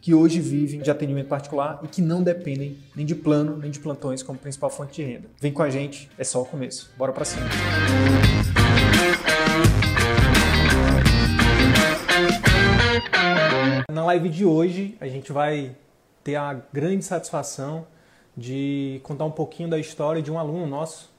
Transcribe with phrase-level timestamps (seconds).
[0.00, 3.78] que hoje vivem de atendimento particular e que não dependem nem de plano nem de
[3.78, 5.28] plantões como principal fonte de renda.
[5.40, 6.90] Vem com a gente, é só o começo.
[6.96, 7.46] Bora para cima.
[13.92, 15.76] Na live de hoje, a gente vai
[16.24, 17.86] ter a grande satisfação
[18.36, 21.12] de contar um pouquinho da história de um aluno nosso,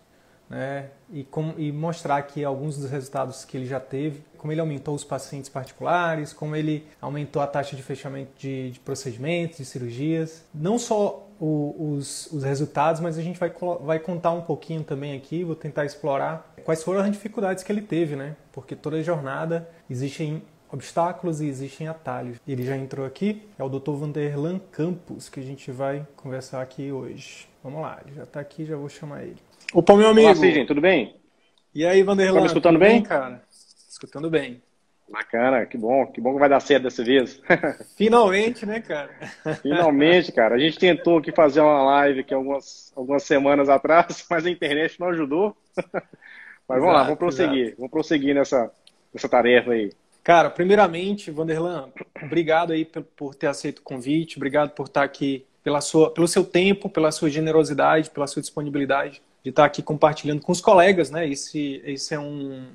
[0.50, 4.59] né, e, com, e mostrar aqui alguns dos resultados que ele já teve, como ele
[4.59, 9.66] aumentou os pacientes particulares, como ele aumentou a taxa de fechamento de, de procedimentos, de
[9.66, 10.44] cirurgias.
[10.52, 15.16] Não só o, os, os, resultados, mas a gente vai, vai contar um pouquinho também
[15.16, 18.36] aqui, vou tentar explorar quais foram as dificuldades que ele teve, né?
[18.52, 22.39] Porque toda jornada existem obstáculos e existem atalhos.
[22.48, 23.92] Ele já entrou aqui, é o Dr.
[23.92, 27.48] Vanderlan Campos, que a gente vai conversar aqui hoje.
[27.64, 29.38] Vamos lá, ele já está aqui, já vou chamar ele.
[29.72, 30.30] Opa, meu amigo.
[30.30, 31.16] Olá, gente, tudo bem?
[31.76, 32.33] E aí, Vanderlan?
[32.33, 32.94] Tá me escutando bem?
[32.94, 33.03] bem?
[33.03, 33.44] cara?
[34.04, 34.60] Escutando bem.
[35.08, 37.40] Bacana, que bom, que bom que vai dar certo dessa vez.
[37.96, 39.12] Finalmente, né, cara?
[39.62, 40.56] Finalmente, cara.
[40.56, 45.00] A gente tentou aqui fazer uma live aqui algumas, algumas semanas atrás, mas a internet
[45.00, 45.56] não ajudou.
[46.68, 47.62] Mas vamos exato, lá, vamos prosseguir.
[47.64, 47.78] Exato.
[47.78, 48.72] Vamos prosseguir nessa,
[49.14, 49.92] nessa tarefa aí.
[50.24, 51.90] Cara, primeiramente, Vanderlan,
[52.24, 56.46] obrigado aí por ter aceito o convite, obrigado por estar aqui, pela sua, pelo seu
[56.46, 61.28] tempo, pela sua generosidade, pela sua disponibilidade de estar aqui compartilhando com os colegas, né?
[61.28, 62.68] Esse, esse, é um,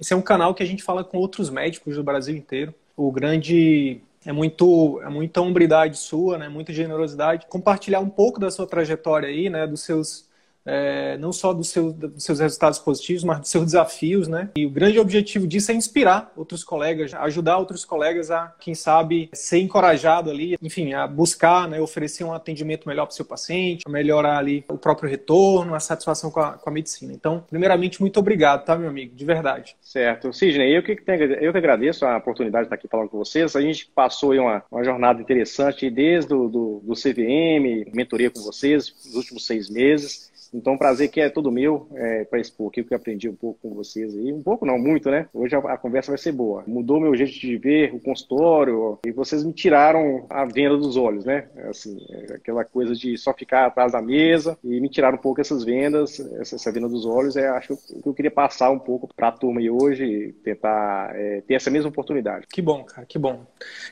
[0.00, 2.74] esse é um canal que a gente fala com outros médicos do Brasil inteiro.
[2.96, 6.48] O grande é muito é muita hombridade sua, né?
[6.48, 7.46] Muita generosidade.
[7.48, 9.66] Compartilhar um pouco da sua trajetória aí, né?
[9.66, 10.29] Dos seus
[10.64, 14.50] é, não só seu, dos seus resultados positivos, mas dos seus desafios, né?
[14.56, 19.30] E o grande objetivo disso é inspirar outros colegas, ajudar outros colegas a, quem sabe,
[19.32, 23.88] ser encorajado ali, enfim, a buscar, né, oferecer um atendimento melhor para o seu paciente,
[23.88, 27.12] melhorar ali o próprio retorno, a satisfação com a, com a medicina.
[27.12, 29.14] Então, primeiramente, muito obrigado, tá, meu amigo?
[29.14, 29.76] De verdade.
[29.80, 30.32] Certo.
[30.32, 33.54] Sidney, eu que, eu que agradeço a oportunidade de estar aqui falando com vocês.
[33.56, 38.40] A gente passou aí uma, uma jornada interessante desde o do, do CVM, mentoria com
[38.40, 40.29] vocês nos últimos seis meses.
[40.52, 43.34] Então, prazer que é todo meu é, para expor aqui o que eu aprendi um
[43.34, 44.32] pouco com vocês aí.
[44.32, 45.28] Um pouco não, muito, né?
[45.32, 46.64] Hoje a, a, conversa vai ser boa.
[46.66, 51.24] Mudou meu jeito de ver o consultório e vocês me tiraram a venda dos olhos,
[51.24, 51.46] né?
[51.68, 55.40] Assim, é aquela coisa de só ficar atrás da mesa e me tiraram um pouco
[55.40, 57.36] essas vendas, essa, essa venda dos olhos.
[57.36, 61.42] É, acho que eu queria passar um pouco para a turma aí hoje tentar é,
[61.42, 62.46] ter essa mesma oportunidade.
[62.52, 63.46] Que bom, cara, que bom.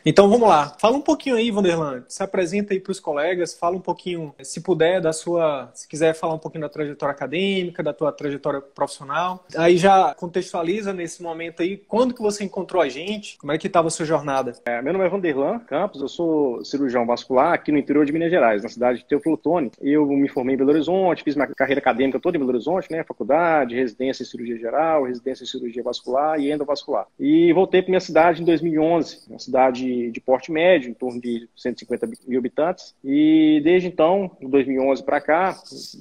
[0.04, 0.76] Então, vamos lá.
[0.80, 2.04] Fala um pouquinho aí, Vanderland.
[2.08, 5.70] Se apresenta aí para os colegas, fala um pouquinho, se puder, da sua...
[5.74, 9.44] Se quiser falar um pouquinho pouquinho da trajetória acadêmica, da tua trajetória profissional.
[9.56, 13.38] Aí já contextualiza nesse momento aí, quando que você encontrou a gente?
[13.38, 14.54] Como é que estava a sua jornada?
[14.64, 18.30] É, meu nome é Vanderlan Campos, eu sou cirurgião vascular aqui no interior de Minas
[18.30, 19.70] Gerais, na cidade de Teoflotone.
[19.80, 23.04] Eu me formei em Belo Horizonte, fiz minha carreira acadêmica toda em Belo Horizonte, né?
[23.04, 27.06] Faculdade, residência em cirurgia geral, residência em cirurgia vascular e endovascular.
[27.18, 31.48] E voltei para minha cidade em 2011, uma cidade de porte médio, em torno de
[31.56, 32.94] 150 mil habitantes.
[33.04, 35.56] E desde então, de 2011 para cá,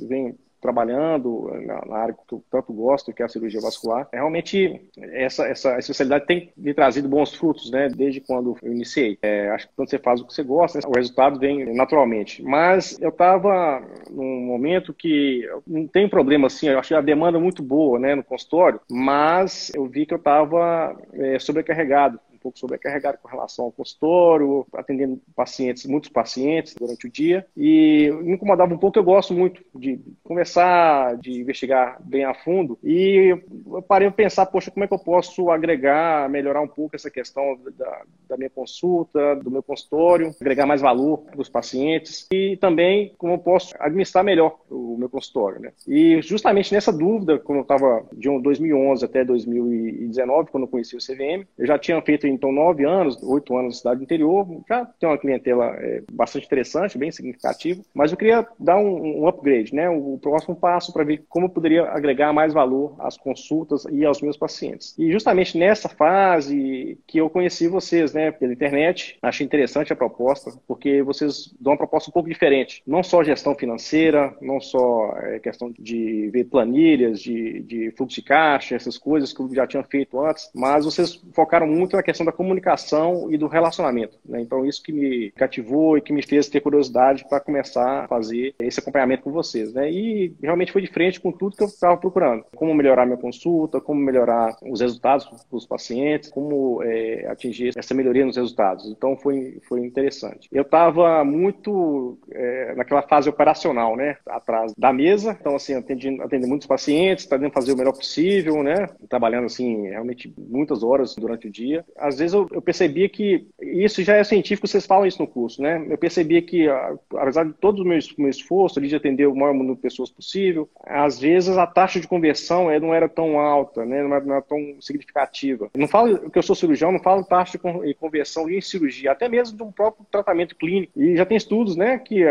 [0.08, 4.08] venho trabalhando na, área que eu tanto gosto, que é a cirurgia vascular.
[4.12, 9.18] É, realmente, essa, essa especialidade tem me trazido bons frutos, né, desde quando eu iniciei.
[9.22, 12.44] É, acho que quando você faz o que você gosta, o resultado vem naturalmente.
[12.44, 17.62] Mas eu estava num momento que não tem problema assim, eu achei a demanda muito
[17.62, 23.28] boa, né, no consultório, mas eu vi que eu estava é, sobrecarregado pouco sobrecarregado com
[23.28, 27.46] relação ao consultório, atendendo pacientes, muitos pacientes durante o dia.
[27.56, 32.78] E me incomodava um pouco, eu gosto muito de conversar, de investigar bem a fundo.
[32.84, 36.96] E eu parei a pensar, poxa, como é que eu posso agregar, melhorar um pouco
[36.96, 42.58] essa questão da, da minha consulta, do meu consultório, agregar mais valor dos pacientes e
[42.58, 45.72] também como eu posso administrar melhor o meu consultório, né?
[45.88, 51.00] E justamente nessa dúvida, quando eu estava de 2011 até 2019, quando eu conheci o
[51.00, 55.12] CVM, eu já tinha feito então nove anos, oito anos na cidade interior, já tenho
[55.12, 59.90] uma clientela é, bastante interessante, bem significativa, mas eu queria dar um, um upgrade, né?
[59.90, 64.22] O próximo passo para ver como eu poderia agregar mais valor às consultas e aos
[64.22, 64.96] meus pacientes.
[64.98, 70.52] E justamente nessa fase que eu conheci vocês, né, pela internet, achei interessante a proposta,
[70.68, 75.40] porque vocês dão uma proposta um pouco diferente, não só gestão financeira, não só é,
[75.40, 79.84] questão de ver planilhas, de, de fluxo de caixa, essas coisas que eu já tinha
[79.84, 84.18] feito antes, mas vocês focaram muito na questão da comunicação e do relacionamento.
[84.26, 84.42] Né?
[84.42, 88.56] Então, isso que me cativou e que me fez ter curiosidade para começar a fazer
[88.60, 89.74] esse acompanhamento com vocês.
[89.74, 89.92] Né?
[89.92, 92.46] E realmente foi de frente com tudo que eu estava procurando.
[92.56, 98.26] Como melhorar minha consulta, como melhorar os resultados dos pacientes, como é, atingir essa melhoria
[98.26, 98.90] nos resultados.
[98.90, 100.48] Então, foi, foi interessante.
[100.52, 104.18] Eu estava muito é, naquela fase operacional, né?
[104.28, 105.36] atrás da mesa.
[105.40, 108.88] Então, assim, atendi, atendi muitos pacientes, tentando fazer o melhor possível, né?
[109.10, 111.86] trabalhando assim, realmente muitas horas durante o dia.
[112.08, 115.62] Às vezes eu, eu percebia que isso já é científico, vocês falam isso no curso,
[115.62, 115.86] né?
[115.90, 116.68] Eu percebia que,
[117.16, 120.10] apesar de todo o meu, meu esforço ali de atender o maior número de pessoas
[120.10, 124.02] possível, às vezes a taxa de conversão não era tão alta, né?
[124.02, 125.70] não, era, não era tão significativa.
[125.76, 129.66] Não falo que eu sou cirurgião, não falo taxa de conversão em cirurgia, até mesmo
[129.66, 130.94] um próprio tratamento clínico.
[130.96, 132.24] E já tem estudos, né, que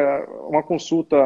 [0.49, 1.17] uma consulta,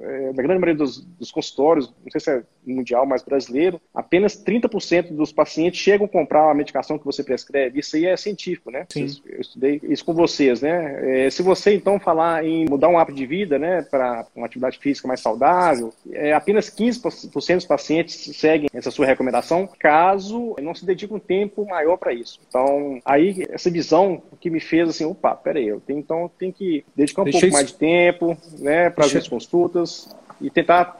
[0.00, 4.42] é, da grande maioria dos, dos consultórios, não sei se é mundial, mas brasileiro, apenas
[4.42, 7.80] 30% dos pacientes chegam a comprar a medicação que você prescreve.
[7.80, 8.86] Isso aí é científico, né?
[8.90, 9.06] Sim.
[9.26, 11.26] Eu estudei isso com vocês, né?
[11.26, 14.78] É, se você então falar em mudar um hábito de vida, né, para uma atividade
[14.78, 20.84] física mais saudável, é, apenas 15% dos pacientes seguem essa sua recomendação, caso não se
[20.84, 22.40] dedique um tempo maior para isso.
[22.48, 26.84] Então, aí essa visão que me fez assim, opa, peraí, eu tenho, então tenho que
[26.94, 27.56] dedicar um Deixa pouco isso...
[27.56, 30.98] mais de tempo, né, para as minhas consultas e tentar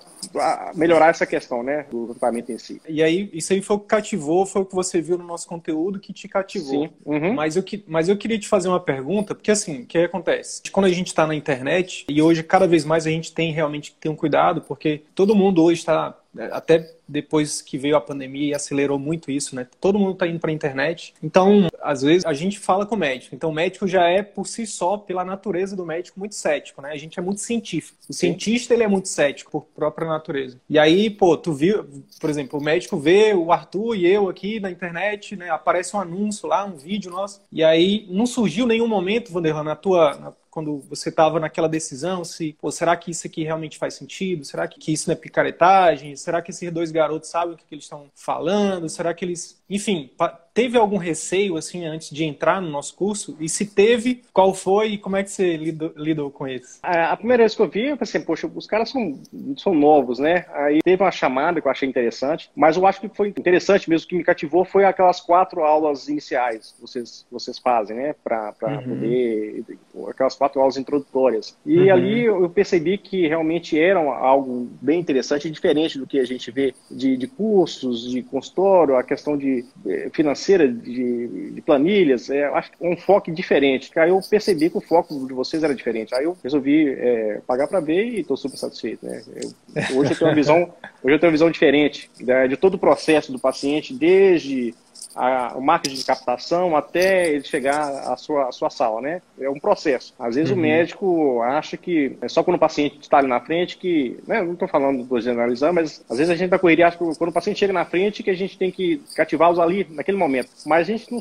[0.75, 2.81] melhorar essa questão, né, do tratamento em si.
[2.89, 5.47] E aí, isso aí foi o que cativou, foi o que você viu no nosso
[5.47, 6.87] conteúdo que te cativou.
[6.87, 6.91] Sim.
[7.05, 7.35] Uhum.
[7.35, 10.63] Mas, eu, mas eu queria te fazer uma pergunta, porque assim, o que acontece?
[10.71, 13.93] Quando a gente está na internet, e hoje cada vez mais a gente tem realmente
[13.93, 16.17] que ter um cuidado, porque todo mundo hoje está
[16.51, 19.67] até depois que veio a pandemia e acelerou muito isso, né?
[19.81, 21.15] Todo mundo está indo para a internet.
[21.23, 23.35] Então, às vezes, a gente fala com o médico.
[23.35, 26.91] Então, o médico já é, por si só, pela natureza do médico, muito cético, né?
[26.91, 27.99] A gente é muito científico.
[28.09, 30.59] O cientista, ele é muito cético, por própria natureza.
[30.69, 31.85] E aí, pô, tu viu,
[32.19, 35.51] por exemplo, o médico vê o Arthur e eu aqui na internet, né?
[35.51, 37.43] Aparece um anúncio lá, um vídeo nosso.
[37.53, 42.23] E aí, não surgiu nenhum momento, Vanderlan, na tua, na quando você estava naquela decisão,
[42.25, 44.45] se, pô, será que isso aqui realmente faz sentido?
[44.45, 46.15] Será que, que isso não é picaretagem?
[46.15, 48.87] Será que esses dois garotos sabem o que, que eles estão falando?
[48.87, 50.11] Será que eles enfim,
[50.53, 53.35] teve algum receio assim antes de entrar no nosso curso?
[53.41, 56.79] E se teve, qual foi e como é que você lidou, lidou com isso?
[56.83, 59.19] A, primeira vez que eu vi, eu pensei, poxa, os caras são,
[59.57, 60.45] são novos, né?
[60.53, 64.07] Aí teve uma chamada que eu achei interessante, mas eu acho que foi interessante mesmo,
[64.07, 68.15] que me cativou foi aquelas quatro aulas iniciais que vocês, vocês fazem, né?
[68.23, 68.83] Para uhum.
[68.83, 69.65] poder.
[70.11, 71.57] aquelas quatro aulas introdutórias.
[71.65, 71.93] E uhum.
[71.93, 76.75] ali eu percebi que realmente eram algo bem interessante diferente do que a gente vê
[76.91, 82.73] de, de cursos, de consultório, a questão de eh, financeira, de, de planilhas, é, acho
[82.73, 83.97] que um foco diferente.
[83.97, 86.13] Aí eu percebi que o foco de vocês era diferente.
[86.13, 89.07] Aí eu resolvi é, pagar para ver e estou super satisfeito.
[89.07, 89.23] Né?
[89.37, 90.75] Eu, hoje eu tenho uma visão,
[91.05, 94.75] hoje eu tenho uma visão diferente né, de todo o processo do paciente, desde
[95.15, 99.23] a, o marketing de captação até ele chegar à sua, à sua sala, né?
[99.41, 100.15] É um processo.
[100.19, 100.59] Às vezes uhum.
[100.59, 104.43] o médico acha que é só quando o paciente está ali na frente que, né,
[104.43, 107.31] não estou falando, estou generalizando, mas às vezes a gente da correria acha que quando
[107.31, 110.51] o paciente chega na frente que a gente tem que cativá-los ali naquele momento.
[110.67, 111.21] Mas a gente não,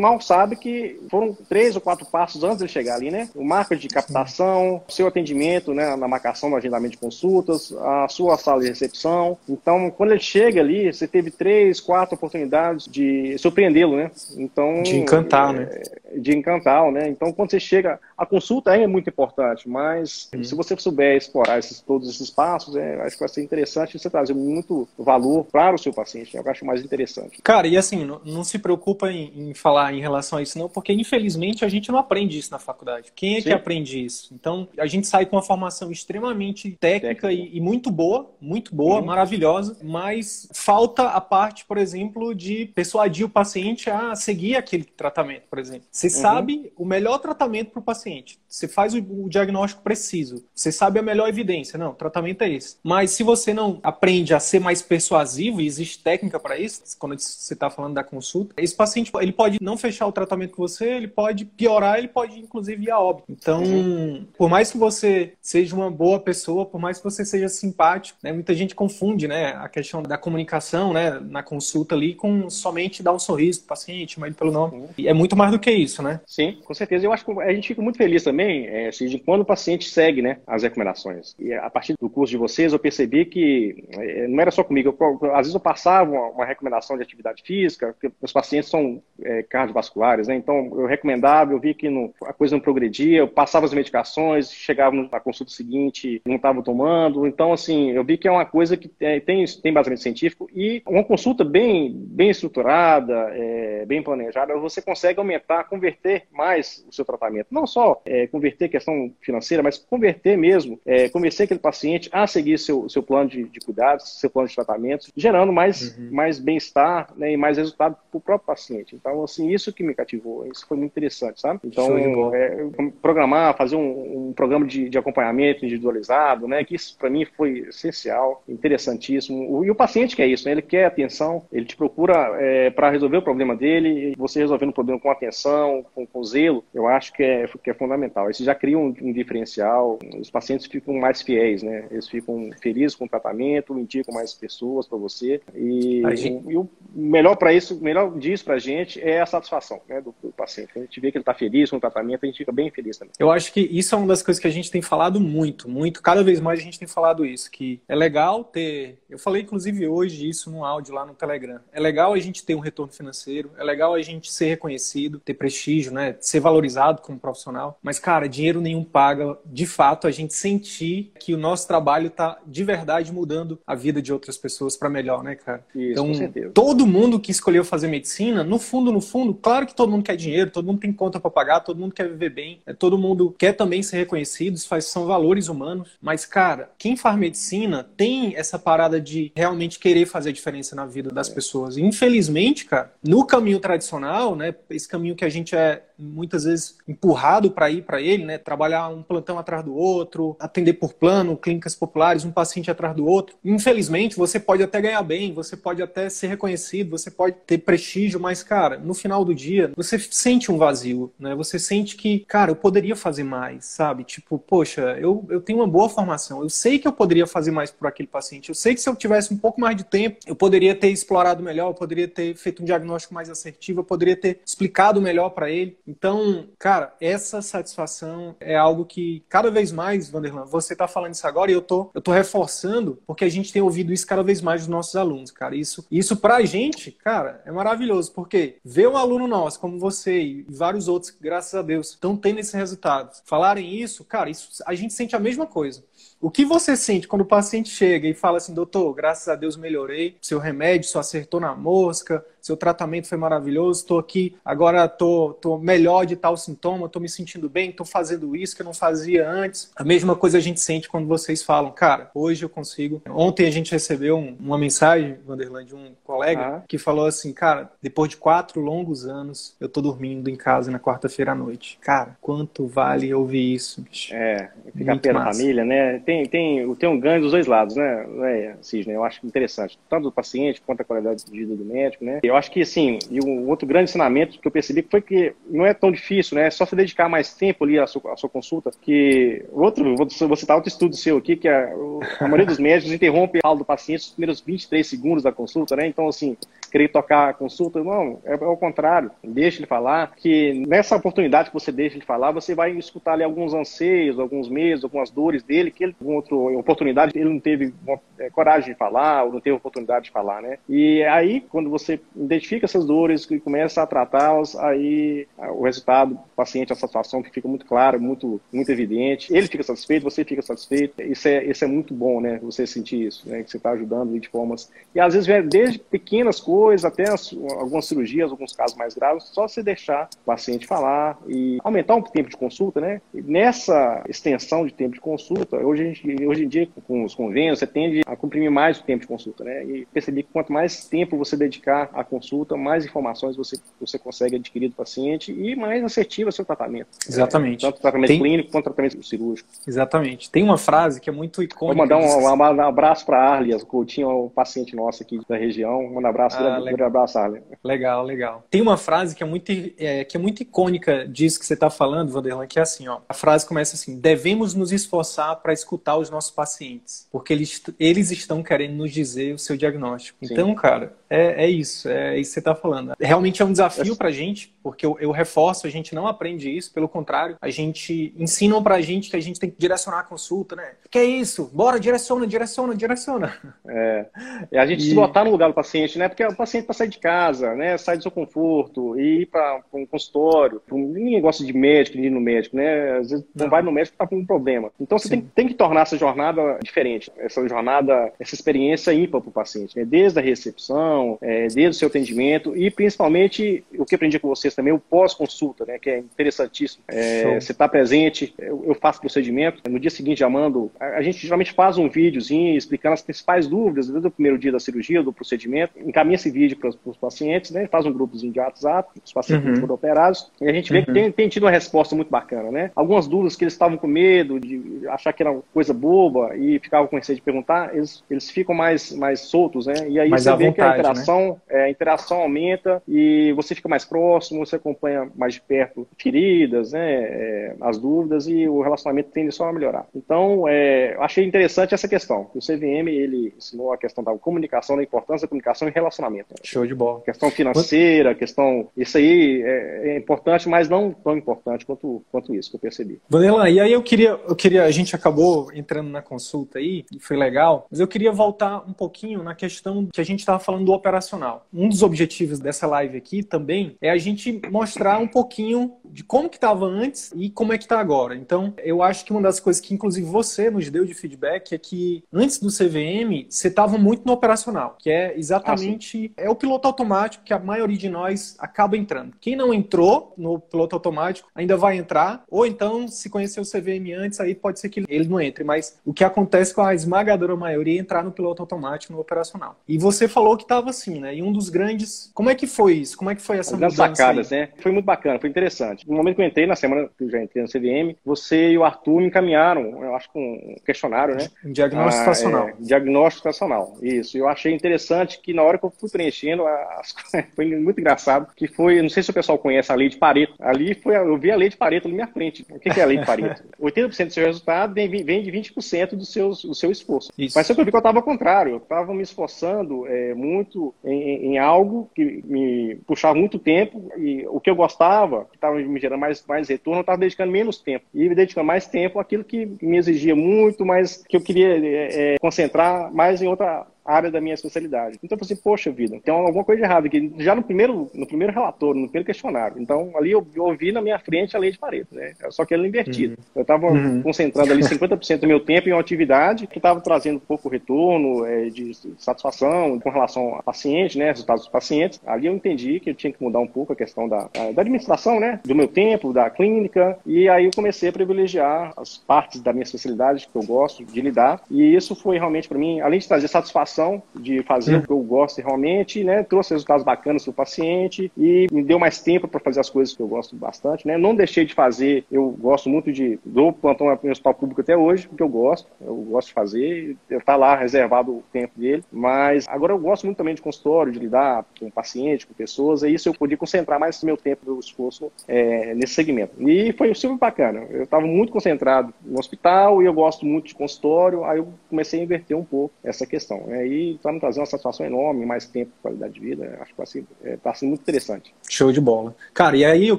[0.00, 3.28] mal sabe que foram três ou quatro passos antes de chegar ali, né?
[3.34, 8.36] O marketing de captação, seu atendimento, né, na marcação do agendamento de consultas, a sua
[8.36, 9.38] sala de recepção.
[9.48, 14.10] Então, quando ele chega ali, você teve três, quatro oportunidades de surpreendê-lo, né?
[14.36, 15.82] Então de encantar, é, né?
[16.16, 17.08] De encantar, né?
[17.08, 20.42] Então quando você chega, a consulta é muito importante, mas hum.
[20.42, 24.08] se você souber explorar esses, todos esses passos, é, acho que vai ser interessante você
[24.08, 26.34] trazer muito valor para o seu paciente.
[26.34, 26.42] Né?
[26.44, 27.40] Eu acho mais interessante.
[27.42, 30.68] Cara, e assim, não, não se preocupa em, em, falar em relação a isso não,
[30.68, 33.12] porque infelizmente a gente não aprende isso na faculdade.
[33.14, 33.48] Quem é Sim.
[33.48, 34.32] que aprende isso?
[34.32, 37.32] Então a gente sai com uma formação extremamente técnica, técnica.
[37.32, 39.04] E, e, muito boa, muito boa, hum.
[39.04, 44.84] maravilhosa, mas falta a parte, por exemplo, de persuadir dissuadir o paciente a seguir aquele
[44.84, 45.86] tratamento, por exemplo.
[45.90, 46.12] Você uhum.
[46.12, 48.38] sabe o melhor tratamento para o paciente.
[48.48, 50.44] Você faz o, o, diagnóstico preciso.
[50.54, 51.78] Você sabe a melhor evidência.
[51.78, 52.76] Não, o tratamento é esse.
[52.82, 57.18] Mas se você não aprende a ser mais persuasivo, e existe técnica para isso, quando
[57.18, 60.86] você está falando da consulta, esse paciente ele pode não fechar o tratamento com você,
[60.88, 63.26] ele pode piorar, ele pode inclusive ir a óbito.
[63.28, 64.26] Então, uhum.
[64.36, 68.32] por mais que você seja uma boa pessoa, por mais que você seja simpático, né,
[68.32, 73.14] muita gente confunde né, a questão da comunicação né, na consulta ali com somente dar
[73.14, 74.84] um sorriso pro paciente, chamar ele pelo nome.
[74.98, 76.20] E é muito mais do que isso, né?
[76.26, 77.06] Sim, com certeza.
[77.06, 79.88] Eu acho que a gente fica muito feliz também, é, assim, de quando o paciente
[79.88, 81.34] segue né, as recomendações.
[81.38, 84.94] E a partir do curso de vocês, eu percebi que é, não era só comigo.
[85.00, 89.02] Eu, às vezes eu passava uma, uma, recomendação de atividade física, porque os pacientes são
[89.22, 90.34] é, cardiovasculares, né?
[90.34, 94.52] Então eu recomendava, eu vi que não, a coisa não progredia, eu passava as medicações,
[94.52, 97.26] chegava na consulta seguinte, não estava tomando.
[97.26, 100.82] Então, assim, eu vi que é uma coisa que é, tem, tem basamento científico e
[100.86, 102.97] uma consulta bem, bem estruturada,
[103.32, 107.48] é, bem planejada, você consegue aumentar, converter mais o seu tratamento.
[107.50, 112.58] Não só é, converter questão financeira, mas converter mesmo, é, convencer aquele paciente a seguir
[112.58, 116.08] seu, seu plano de, de cuidados, seu plano de tratamento, gerando mais, uhum.
[116.10, 118.94] mais bem-estar né, e mais resultado para o próprio paciente.
[118.94, 121.60] Então, assim, isso que me cativou, isso foi muito interessante, sabe?
[121.64, 122.66] Então, é,
[123.00, 127.60] programar, fazer um, um programa de, de, acompanhamento individualizado, né, que isso para mim foi
[127.68, 129.64] essencial, interessantíssimo.
[129.64, 133.18] E o paciente quer isso, né, ele quer atenção, ele te procura é, para resolver
[133.18, 137.12] o problema dele, e você resolvendo o problema com atenção, com, com zelo, eu acho
[137.12, 138.30] que é, que é fundamental.
[138.30, 142.94] Isso já cria um, um, diferencial, os pacientes ficam mais fiéis, né, eles ficam felizes
[142.94, 146.44] com o tratamento, indicam mais pessoas para você, e, gente...
[146.48, 150.00] e, o melhor para isso, o melhor disso para a gente é a satisfação né,
[150.00, 150.70] do, do paciente.
[150.76, 152.96] a gente vê que ele está feliz com o tratamento, a gente fica bem feliz
[152.96, 153.12] também.
[153.18, 156.02] Eu acho que isso é uma das coisas que a gente tem falado muito, muito,
[156.02, 159.86] cada vez mais a gente tem falado isso, que é legal ter, eu falei inclusive
[159.86, 163.50] hoje isso no áudio lá no Telegram, é legal a gente ter um retorno financeiro,
[163.58, 168.28] é legal a gente ser reconhecido, ter prestígio, né, ser valorizado como profissional, mas cara,
[168.28, 173.12] dinheiro nenhum paga, de fato, a gente sentir que o nosso trabalho está de verdade
[173.12, 175.64] mudando a vida de outras pessoas para melhor, né, cara?
[175.74, 176.50] Isso, então, com certeza.
[176.50, 180.16] todo mundo que escolheu fazer medicina, no fundo, no fundo, claro que todo mundo quer
[180.16, 183.34] dinheiro, todo mundo tem conta para pagar, todo mundo quer viver bem, é, todo mundo
[183.38, 185.90] quer também ser reconhecido, faz, são valores humanos.
[186.00, 190.84] Mas, cara, quem faz medicina tem essa parada de realmente querer fazer a diferença na
[190.84, 191.34] vida das é.
[191.34, 191.76] pessoas.
[191.76, 196.76] E, infelizmente, cara, no caminho tradicional, né, esse caminho que a gente é muitas vezes
[196.86, 201.36] empurrado para ir para ele, né, trabalhar um plantão atrás do outro, atender por plano,
[201.36, 203.36] clínicas populares, um paciente atrás do outro.
[203.44, 208.20] Infelizmente, você pode até ganhar bem, você pode até ser reconhecido, você pode ter prestígio,
[208.20, 211.34] mas, cara, no final do dia, você sente um vazio, né?
[211.34, 214.04] Você sente que, cara, eu poderia fazer mais, sabe?
[214.04, 217.70] Tipo, poxa, eu, eu tenho uma boa formação, eu sei que eu poderia fazer mais
[217.70, 220.36] por aquele paciente, eu sei que se eu tivesse um pouco mais de tempo, eu
[220.36, 224.40] poderia ter explorado melhor, eu poderia ter feito um diagnóstico mais assertivo, eu poderia ter
[224.44, 225.76] explicado melhor para ele.
[225.86, 231.26] Então, cara, essa satisfação é algo que cada vez mais, Vanderlan, você tá falando isso
[231.26, 234.40] agora e eu tô, eu tô reforçando, porque a gente tem ouvido isso cada vez
[234.40, 235.54] mais dos nossos alunos, cara.
[235.54, 240.46] Isso, isso pra gente, cara, é maravilhoso, porque ver um aluno nosso, como você e
[240.48, 244.94] vários outros, graças a Deus, estão tendo esse resultado, falarem isso, cara, isso, a gente
[244.94, 245.84] sente a mesma coisa.
[246.20, 249.56] O que você sente quando o paciente chega e fala assim, doutor, graças a Deus
[249.56, 255.34] melhorei, seu remédio só acertou na mosca, seu tratamento foi maravilhoso, estou aqui, agora estou
[255.34, 258.64] tô, tô melhor de tal sintoma, estou me sentindo bem, estou fazendo isso que eu
[258.64, 259.70] não fazia antes.
[259.76, 263.02] A mesma coisa a gente sente quando vocês falam, cara, hoje eu consigo.
[263.08, 266.62] Ontem a gente recebeu um, uma mensagem, Vanderland, de um colega ah.
[266.66, 270.80] que falou assim, cara, depois de quatro longos anos, eu estou dormindo em casa na
[270.80, 271.78] quarta-feira à noite.
[271.82, 274.14] Cara, quanto vale ouvir isso, bicho?
[274.14, 275.98] É, ficar da família, né?
[276.08, 278.94] Tem, tem, tem um ganho dos dois lados, né, é, Cisne?
[278.94, 282.20] Eu acho interessante, tanto do paciente quanto a qualidade de vida do médico, né?
[282.22, 285.66] Eu acho que, assim, e um outro grande ensinamento que eu percebi foi que não
[285.66, 286.46] é tão difícil, né?
[286.46, 290.34] É só se dedicar mais tempo ali à sua, à sua consulta, que outro, vou,
[290.34, 291.74] citar outro estudo seu aqui, que é,
[292.20, 295.76] a maioria dos médicos interrompe a aula do paciente nos primeiros 23 segundos da consulta,
[295.76, 295.86] né?
[295.86, 296.38] Então, assim,
[296.70, 301.50] querer tocar a consulta, não, é, é o contrário, deixa ele falar, que nessa oportunidade
[301.50, 305.42] que você deixa ele falar, você vai escutar ali alguns anseios, alguns medos, algumas dores
[305.42, 307.72] dele, que ele, alguma outra oportunidade, ele não teve
[308.18, 310.58] é, coragem de falar, ou não teve oportunidade de falar, né?
[310.68, 316.36] E aí, quando você identifica essas dores e começa a tratá-las, aí o resultado, o
[316.36, 319.34] paciente, a satisfação fica muito clara, muito, muito evidente.
[319.34, 321.00] Ele fica satisfeito, você fica satisfeito.
[321.00, 322.38] Isso é, isso é muito bom, né?
[322.42, 323.42] Você sentir isso, né?
[323.42, 324.70] Que você está ajudando de formas.
[324.94, 328.92] E às vezes vem desde pequenas coisas depois, até as, algumas cirurgias, alguns casos mais
[328.92, 333.00] graves, só se deixar o paciente falar e aumentar o tempo de consulta, né?
[333.14, 337.60] E nessa extensão de tempo de consulta, hoje, gente, hoje em dia, com os convênios,
[337.60, 339.64] você tende a comprimir mais o tempo de consulta, né?
[339.64, 344.34] E percebi que quanto mais tempo você dedicar à consulta, mais informações você, você consegue
[344.34, 346.88] adquirir do paciente e mais assertivo é o seu tratamento.
[347.08, 347.64] Exatamente.
[347.64, 348.20] É, tanto tratamento Tem...
[348.20, 349.48] clínico quanto tratamento cirúrgico.
[349.66, 350.28] Exatamente.
[350.28, 351.76] Tem uma frase que é muito icônica.
[351.76, 355.36] Vou mandar um, um, um abraço para a Arlias, Coutinho, o paciente nosso aqui da
[355.36, 355.78] região.
[355.80, 357.44] Um abraço, ah, grande, abraço, Arlias.
[357.62, 358.44] Legal, legal.
[358.50, 361.70] Tem uma frase que é muito, é, que é muito icônica disso que você está
[361.70, 363.00] falando, Vanderlan, que é assim, ó.
[363.08, 368.10] A frase começa assim: devemos nos esforçar para escutar os nossos pacientes, porque eles, eles
[368.10, 370.24] estão querendo nos dizer o seu diagnóstico.
[370.24, 370.32] Sim.
[370.32, 372.94] Então, cara, é, é isso, é isso que você está falando.
[373.00, 376.54] Realmente é um desafio para a gente, porque eu, eu, reforço, a gente não aprende
[376.54, 380.00] isso, pelo contrário, a gente ensinam para a gente que a gente tem que direcionar
[380.00, 380.72] a consulta, né?
[380.90, 381.50] Que é isso?
[381.52, 383.36] Bora, direciona, direciona, direciona.
[383.66, 384.06] É,
[384.52, 384.88] é a gente e...
[384.88, 386.08] se botar no lugar do paciente, né?
[386.08, 387.76] Porque o paciente para sair de casa, né?
[387.78, 390.60] Sair do seu conforto, ir para um consultório.
[390.70, 392.98] Ninguém gosta de médico, de ir no médico, né?
[392.98, 394.70] Às vezes não, não vai no médico porque tá com um problema.
[394.80, 399.30] Então você tem, tem, que tornar essa jornada diferente, essa jornada, essa experiência ímpar para
[399.30, 399.84] o paciente, né?
[399.84, 404.54] Desde a recepção, é, desde o seu atendimento e principalmente o que aprendi com vocês
[404.54, 405.78] também, o pós-consulta, né?
[405.78, 406.82] Que é interessantíssimo.
[406.88, 410.70] É, você está presente, eu, eu faço procedimento, no dia seguinte já mando.
[410.78, 414.52] A, a gente geralmente faz um videozinho explicando as principais dúvidas desde o primeiro dia
[414.52, 417.66] da cirurgia, do procedimento, encaminha esse vídeo para os pacientes, né?
[417.66, 419.56] Faz um grupozinho de WhatsApp, os pacientes uhum.
[419.56, 420.84] foram operados, e a gente vê uhum.
[420.84, 422.70] que tem, tem, tido uma resposta muito bacana, né?
[422.74, 426.58] Algumas dúvidas que eles estavam com medo de achar que era uma coisa boba e
[426.58, 429.74] ficavam com receio de perguntar, eles, eles ficam mais, mais soltos, né?
[429.88, 431.60] E aí mais você vê vontade, que a interação, né?
[431.60, 436.72] é, a interação aumenta e você fica mais próximo, você acompanha mais de perto feridas,
[436.72, 436.92] né?
[437.00, 439.86] É, as dúvidas e o relacionamento tende só a melhorar.
[439.94, 442.30] Então, é, eu achei interessante essa questão.
[442.34, 446.34] O CVM, ele ensinou a questão da comunicação, da importância da comunicação e relacionamento.
[446.42, 447.00] Show de bola.
[447.02, 448.68] Questão financeira, questão.
[448.76, 453.00] Isso aí é, é, importante, mas não tão importante quanto, quanto isso que eu percebi.
[453.08, 454.64] Vanderlan, e aí eu queria, eu queria.
[454.64, 458.72] A gente acabou entrando na consulta aí, e foi legal, mas eu queria voltar um
[458.72, 461.46] pouquinho na questão que a gente estava falando do operacional.
[461.52, 466.28] Um dos objetivos dessa live aqui também é a gente mostrar um pouquinho de como
[466.28, 468.14] que estava antes e como é que está agora.
[468.14, 471.58] Então, eu acho que uma das coisas que, inclusive, você nos deu de feedback é
[471.58, 476.34] que antes do CVM, você estava muito no operacional, que é exatamente ah, é o
[476.34, 479.14] piloto automático que a maioria de nós acaba entrando.
[479.20, 483.92] Quem não entrou no piloto automático ainda vai entrar, ou então, se conhecer o CVM
[483.96, 485.44] antes, aí pode ser que ele não entre.
[485.44, 489.58] Mas o que acontece com a esmagadora maioria é entrar no piloto automático, no operacional.
[489.66, 491.16] E você falou que estava assim, né?
[491.16, 492.10] E um dos grandes.
[492.14, 492.96] Como é que foi isso?
[492.96, 493.78] Como é que foi essa mudança?
[493.78, 494.40] sacadas, aí?
[494.40, 494.48] né?
[494.58, 495.77] Foi muito bacana, foi interessante.
[495.86, 498.58] No momento que eu entrei, na semana que eu já entrei no CVM, você e
[498.58, 501.28] o Arthur me encaminharam, eu acho, com um questionário, né?
[501.44, 502.48] Um diagnóstico ah, situacional.
[502.48, 504.16] É, diagnóstico situacional, isso.
[504.16, 506.94] Eu achei interessante que na hora que eu fui preenchendo, as...
[507.34, 510.34] foi muito engraçado, que foi, não sei se o pessoal conhece a lei de Pareto.
[510.38, 512.46] Ali foi, eu vi a lei de Pareto ali na minha frente.
[512.50, 513.42] O que é a lei de Pareto?
[513.60, 514.88] 80% do seu resultado vem,
[515.22, 517.12] de 20% do seu, do seu esforço.
[517.18, 517.36] Isso.
[517.36, 518.52] Mas só que eu vi que eu estava ao contrário.
[518.52, 524.26] Eu estava me esforçando é, muito em, em, algo que me puxava muito tempo e
[524.28, 527.58] o que eu gostava, que estava me gerando mais, mais retorno, eu estava dedicando menos
[527.58, 527.84] tempo.
[527.92, 532.14] E me dedicando mais tempo àquilo que me exigia muito, mas que eu queria é,
[532.14, 534.98] é, concentrar mais em outra área da minha especialidade.
[535.02, 537.12] Então eu falei assim, poxa vida, tem alguma coisa errada aqui.
[537.18, 539.60] Já no primeiro, no primeiro relatório, no primeiro questionário.
[539.60, 542.12] Então ali eu, eu ouvi na minha frente a lei de Pareto, né?
[542.30, 543.14] Só que ela invertida.
[543.18, 543.24] Uhum.
[543.36, 544.02] Eu estava uhum.
[544.02, 548.50] concentrando ali 50% do meu tempo em uma atividade que estava trazendo pouco retorno é,
[548.50, 551.10] de satisfação com relação ao paciente, né?
[551.10, 552.00] Resultados dos pacientes.
[552.06, 555.18] Ali eu entendi que eu tinha que mudar um pouco a questão da, da administração,
[555.18, 555.40] né?
[555.44, 556.98] Do meu tempo, da clínica.
[557.06, 561.00] E aí eu comecei a privilegiar as partes da minha especialidade que eu gosto de
[561.00, 561.40] lidar.
[561.50, 563.77] E isso foi realmente para mim, além de trazer satisfação
[564.14, 564.80] de fazer uhum.
[564.80, 566.22] o que eu gosto realmente, né?
[566.22, 569.94] Trouxe resultados bacanas para o paciente e me deu mais tempo para fazer as coisas
[569.94, 570.96] que eu gosto bastante, né?
[570.96, 575.08] Não deixei de fazer, eu gosto muito de do plantão no hospital público até hoje,
[575.08, 579.46] porque eu gosto, eu gosto de fazer, eu tá lá reservado o tempo dele, mas
[579.48, 583.08] agora eu gosto muito também de consultório, de lidar com paciente, com pessoas, e isso
[583.08, 586.34] eu podia concentrar mais meu tempo, meu esforço é, nesse segmento.
[586.38, 587.66] E foi super bacana.
[587.70, 592.00] Eu estava muito concentrado no hospital e eu gosto muito de consultório, aí eu comecei
[592.00, 593.44] a inverter um pouco essa questão.
[593.46, 593.66] Né?
[593.68, 596.58] Aí está me trazendo uma satisfação enorme, mais tempo, qualidade de vida.
[596.60, 598.34] Acho que está é, tá sendo muito interessante.
[598.48, 599.14] Show de bola.
[599.32, 599.98] Cara, e aí eu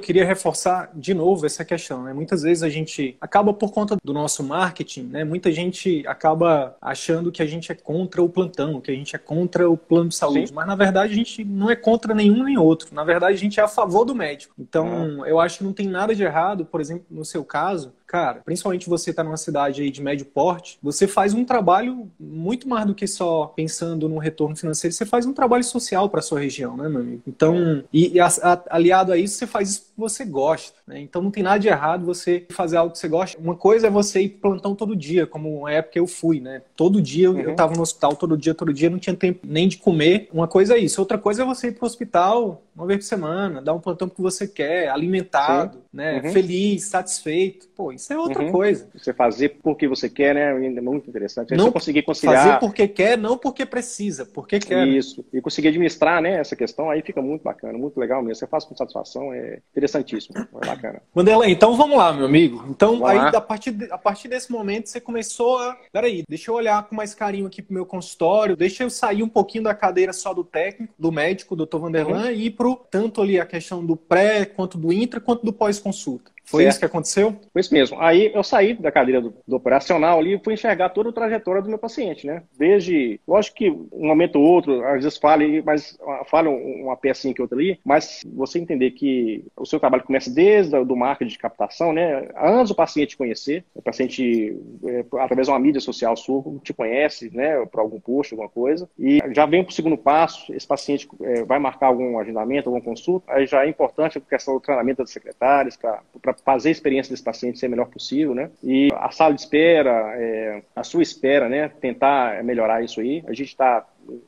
[0.00, 2.02] queria reforçar de novo essa questão.
[2.02, 2.12] Né?
[2.12, 5.24] Muitas vezes a gente acaba por conta do nosso marketing, né?
[5.24, 9.18] muita gente acaba achando que a gente é contra o plantão, que a gente é
[9.18, 10.54] contra o plano de saúde, Sim.
[10.54, 12.94] mas na verdade a gente não é contra nenhum nem outro.
[12.94, 14.54] Na verdade a gente é a favor do médico.
[14.58, 18.40] Então eu acho que não tem nada de errado, por exemplo, no seu caso, cara,
[18.44, 22.84] principalmente você está numa cidade aí de médio porte, você faz um trabalho muito mais
[22.84, 26.76] do que só pensando no retorno financeiro, você faz um trabalho social para sua região,
[26.76, 27.22] né, meu amigo?
[27.26, 31.00] Então, e, e a, a, aliado a isso, você faz você gosta, né?
[31.00, 33.38] Então não tem nada de errado você fazer algo que você gosta.
[33.40, 36.62] Uma coisa é você ir plantão todo dia, como uma época eu fui, né?
[36.74, 37.38] Todo dia uhum.
[37.38, 40.28] eu estava no hospital, todo dia, todo dia, não tinha tempo nem de comer.
[40.32, 41.00] Uma coisa é isso.
[41.00, 44.08] Outra coisa é você ir para o hospital uma vez por semana, dar um plantão
[44.08, 45.82] que você quer, alimentado, Sim.
[45.92, 46.22] né?
[46.24, 46.32] Uhum.
[46.32, 47.68] Feliz, satisfeito.
[47.76, 48.50] Pô, isso é outra uhum.
[48.50, 48.88] coisa.
[48.94, 50.66] Você fazer porque você quer, né?
[50.66, 51.54] É muito interessante.
[51.54, 52.44] não conseguir conciliar.
[52.44, 54.88] Fazer porque quer, não porque precisa, porque quer.
[54.88, 55.24] Isso.
[55.32, 56.40] E conseguir administrar, né?
[56.40, 58.36] Essa questão aí fica muito bacana, muito legal mesmo.
[58.36, 59.60] Você faz com satisfação, é
[59.90, 61.02] interessantíssimo, é bacana.
[61.14, 62.64] Wanderlei, então vamos lá, meu amigo.
[62.68, 65.76] Então, vamos aí, a partir, de, a partir desse momento, você começou a.
[65.92, 69.28] Peraí, deixa eu olhar com mais carinho aqui pro meu consultório, deixa eu sair um
[69.28, 72.30] pouquinho da cadeira só do técnico, do médico, doutor Vanderlan, uhum.
[72.30, 76.30] e ir pro tanto ali a questão do pré, quanto do intra, quanto do pós-consulta.
[76.50, 76.70] Foi certo.
[76.70, 77.36] isso que aconteceu?
[77.52, 78.00] Foi isso mesmo.
[78.00, 81.62] Aí eu saí da cadeira do, do, operacional ali e fui enxergar toda a trajetória
[81.62, 82.42] do meu paciente, né?
[82.58, 87.40] Desde, lógico que um momento ou outro, às vezes fala, mas fala uma pecinha que
[87.40, 91.38] outra ali, mas você entender que o seu trabalho começa desde o do marketing de
[91.38, 92.28] captação, né?
[92.36, 97.30] Antes o paciente conhecer, o paciente, é, através de uma mídia social sua, te conhece,
[97.32, 97.64] né?
[97.66, 101.44] Para algum post, alguma coisa, e já vem para o segundo passo, esse paciente é,
[101.44, 105.10] vai marcar algum agendamento, alguma consulta, aí já é importante a questão do treinamento das
[105.10, 108.50] secretárias para fazer a experiência desse paciente ser melhor possível, né?
[108.62, 111.68] E a sala de espera, é, a sua espera, né?
[111.68, 113.22] Tentar melhorar isso aí.
[113.26, 113.86] A gente está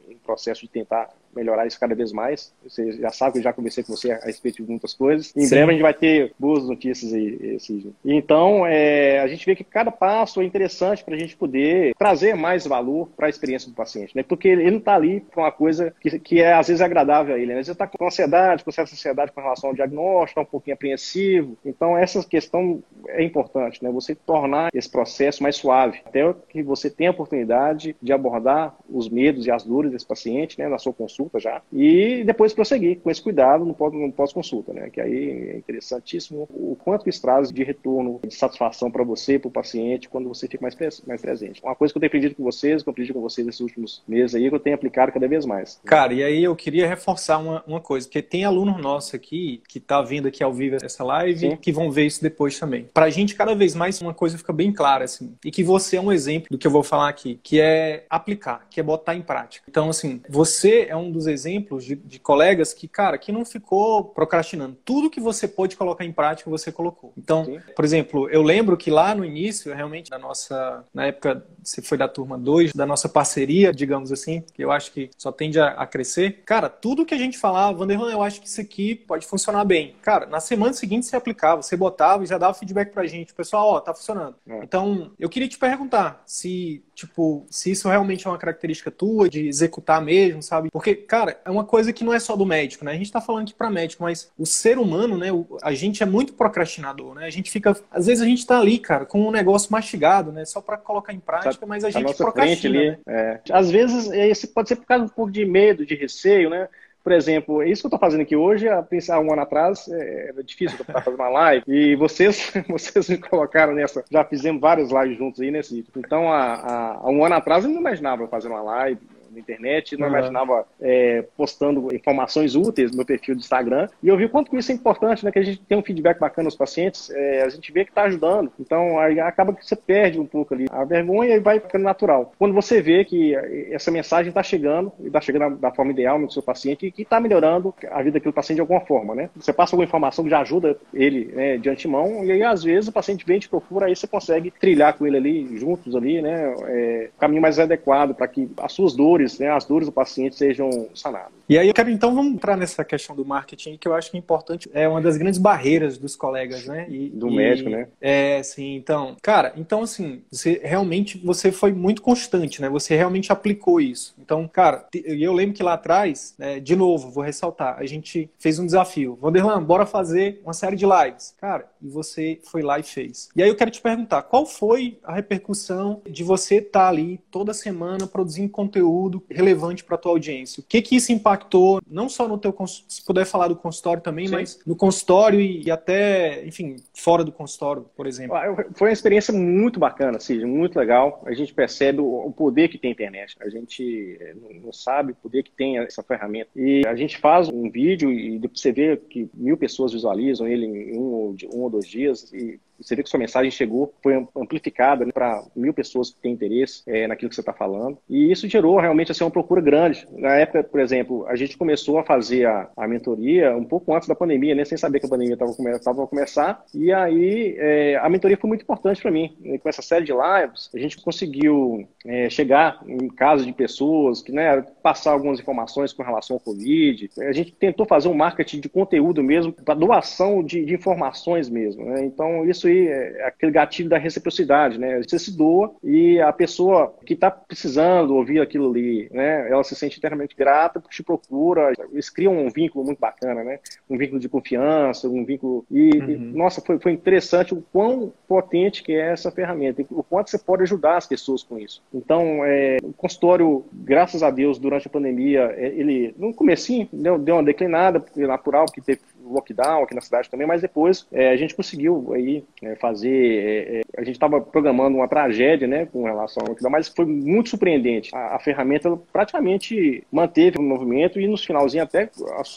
[0.08, 2.52] em processo de tentar melhorar isso cada vez mais.
[2.62, 5.32] Você já sabe que eu já conversei com você a respeito de muitas coisas.
[5.36, 5.50] Em Sim.
[5.50, 7.94] breve a gente vai ter boas notícias aí, Sidney.
[8.04, 12.34] Então, é, a gente vê que cada passo é interessante para a gente poder trazer
[12.34, 14.22] mais valor para a experiência do paciente, né?
[14.22, 17.38] Porque ele não está ali com uma coisa que, que é às vezes agradável a
[17.38, 17.60] ele, né?
[17.60, 20.74] Às vezes está com ansiedade, com certa ansiedade com relação ao diagnóstico, está um pouquinho
[20.74, 21.56] apreensivo.
[21.64, 23.90] Então, essa questão é importante, né?
[23.90, 29.08] Você tornar esse processo mais suave, até que você tenha a oportunidade de abordar os
[29.08, 33.00] medos e as dores desse paciente, né, na sua consulta consulta já, e depois prosseguir
[33.00, 33.74] com esse cuidado no
[34.12, 34.90] pós-consulta, né?
[34.90, 39.48] Que aí é interessantíssimo o quanto isso traz de retorno, de satisfação para você, para
[39.48, 41.62] o paciente, quando você fica mais, mais presente.
[41.62, 44.02] Uma coisa que eu tenho aprendido com vocês, que eu aprendi com vocês nesses últimos
[44.06, 45.80] meses aí, que eu tenho aplicado cada vez mais.
[45.84, 49.78] Cara, e aí eu queria reforçar uma, uma coisa, porque tem aluno nosso aqui que
[49.78, 51.56] está vindo aqui ao vivo essa live, Sim.
[51.56, 52.88] que vão ver isso depois também.
[52.92, 55.96] Para a gente, cada vez mais, uma coisa fica bem clara, assim, e que você
[55.96, 59.14] é um exemplo do que eu vou falar aqui, que é aplicar, que é botar
[59.14, 59.64] em prática.
[59.68, 64.04] Então, assim, você é um dos exemplos de, de, colegas que, cara, que não ficou
[64.04, 64.76] procrastinando.
[64.84, 67.12] Tudo que você pôde colocar em prática, você colocou.
[67.16, 67.60] Então, Sim.
[67.76, 71.98] por exemplo, eu lembro que lá no início, realmente, da nossa, na época, você foi
[71.98, 75.68] da turma 2, da nossa parceria, digamos assim, que eu acho que só tende a,
[75.68, 76.42] a crescer.
[76.44, 79.94] Cara, tudo que a gente falava, Vanderlan, eu acho que isso aqui pode funcionar bem.
[80.02, 83.34] Cara, na semana seguinte você aplicava, você botava e já dava feedback pra gente.
[83.34, 84.36] Pessoal, ó, tá funcionando.
[84.48, 84.58] É.
[84.62, 89.46] Então, eu queria te perguntar se, tipo, se isso realmente é uma característica tua, de
[89.46, 90.70] executar mesmo, sabe?
[90.70, 92.92] Porque, cara, é uma coisa que não é só do médico, né?
[92.92, 95.28] A gente está falando aqui para médico, mas o ser humano, né?
[95.62, 97.26] A gente é muito procrastinador, né?
[97.26, 100.44] A gente fica, às vezes a gente está ali, cara, com um negócio mastigado, né?
[100.44, 102.78] Só para colocar em prática, mas a gente procrastina.
[102.78, 102.98] Ali, né?
[103.06, 103.40] é.
[103.50, 106.68] Às vezes esse pode ser por causa um pouco de medo, de receio, né?
[107.02, 110.28] Por exemplo, é isso que eu estou fazendo aqui hoje, pensar um ano atrás, é,
[110.28, 114.90] era difícil eu fazer uma live, e vocês, vocês me colocaram nessa, já fizemos várias
[114.90, 115.84] lives juntos aí nesse.
[115.96, 119.00] Então, há, há um ano atrás eu não imaginava fazer uma live,
[119.32, 120.12] na internet, não uhum.
[120.12, 123.88] imaginava é, postando informações úteis no meu perfil do Instagram.
[124.02, 125.32] E eu vi o quanto que isso é importante, né?
[125.32, 128.02] Que a gente tem um feedback bacana dos pacientes, é, a gente vê que está
[128.02, 128.52] ajudando.
[128.58, 132.32] Então, aí acaba que você perde um pouco ali a vergonha e vai ficando natural.
[132.38, 133.34] Quando você vê que
[133.70, 137.02] essa mensagem está chegando, e está chegando da forma ideal no seu paciente, e que
[137.02, 139.30] está melhorando a vida daquele paciente de alguma forma, né?
[139.36, 142.88] Você passa alguma informação que já ajuda ele né, de antemão, e aí às vezes
[142.88, 146.54] o paciente vem te procura, aí você consegue trilhar com ele ali, juntos ali, né?
[146.66, 150.36] É, caminho mais adequado para que as suas dores dores, né, as dores do paciente
[150.36, 151.32] sejam sanadas.
[151.48, 154.16] E aí eu quero então vamos entrar nessa questão do marketing que eu acho que
[154.16, 156.86] é importante, é uma das grandes barreiras dos colegas, né?
[156.88, 157.88] E, do e, médico, né?
[158.00, 158.74] É, sim.
[158.74, 162.68] Então, cara, então assim, você realmente você foi muito constante, né?
[162.68, 164.14] Você realmente aplicou isso.
[164.18, 168.58] Então, cara, eu lembro que lá atrás, né, de novo, vou ressaltar, a gente fez
[168.58, 169.18] um desafio.
[169.20, 171.34] Vanderlan, bora fazer uma série de lives.
[171.40, 173.28] Cara, e você foi lá e fez.
[173.36, 177.20] E aí eu quero te perguntar, qual foi a repercussão de você estar tá ali
[177.30, 180.60] toda semana produzindo conteúdo relevante para tua audiência?
[180.60, 184.26] O que que isso impactou, não só no teu, se puder falar do consultório também,
[184.26, 184.34] Sim.
[184.34, 188.36] mas no consultório e, até, enfim, fora do consultório, por exemplo?
[188.36, 191.22] Ah, foi uma experiência muito bacana, assim, muito legal.
[191.26, 193.36] A gente percebe o poder que tem a internet.
[193.40, 196.50] A gente eh, não sabe o poder que tem essa ferramenta.
[196.54, 200.98] E a gente faz um vídeo e você vê que mil pessoas visualizam ele em
[200.98, 205.12] um, um ou dois dias e você vê que sua mensagem chegou, foi amplificada né,
[205.12, 207.98] para mil pessoas que têm interesse é, naquilo que você está falando.
[208.08, 210.06] E isso gerou realmente assim, uma procura grande.
[210.12, 214.08] Na época, por exemplo, a gente começou a fazer a, a mentoria um pouco antes
[214.08, 216.64] da pandemia, né, sem saber que a pandemia estava a começar.
[216.74, 219.36] E aí é, a mentoria foi muito importante para mim.
[219.44, 224.22] E com essa série de lives, a gente conseguiu é, chegar em casa de pessoas,
[224.22, 227.10] que né, passar algumas informações com relação ao Covid.
[227.20, 231.84] A gente tentou fazer um marketing de conteúdo mesmo, para doação de, de, informações mesmo.
[231.84, 232.04] Né?
[232.04, 234.78] Então, isso aí é aquele gatilho da reciprocidade.
[234.78, 235.02] Né?
[235.02, 239.50] Você se doa e a pessoa que está precisando ouvir aquilo ali, né?
[239.50, 241.72] ela se sente eternamente grata, te procura.
[241.92, 243.58] Eles criam um vínculo muito bacana, né?
[243.88, 245.64] um vínculo de confiança, um vínculo.
[245.70, 246.10] E, uhum.
[246.10, 250.38] e nossa, foi, foi interessante o quão potente que é essa ferramenta, o quanto você
[250.38, 251.82] pode ajudar as pessoas com isso.
[251.92, 257.18] Então, é, o consultório, graças a Deus, durante a pandemia, é, ele, no comecinho, deu,
[257.18, 259.00] deu uma declinada, porque é natural, porque teve
[259.32, 263.78] lockdown aqui na cidade também, mas depois é, a gente conseguiu aí é, fazer, é,
[263.78, 267.50] é a gente estava programando uma tragédia, né, com relação ao lockdown, mas foi muito
[267.50, 268.14] surpreendente.
[268.14, 272.10] A, a, ferramenta praticamente manteve o movimento e nos finalzinho até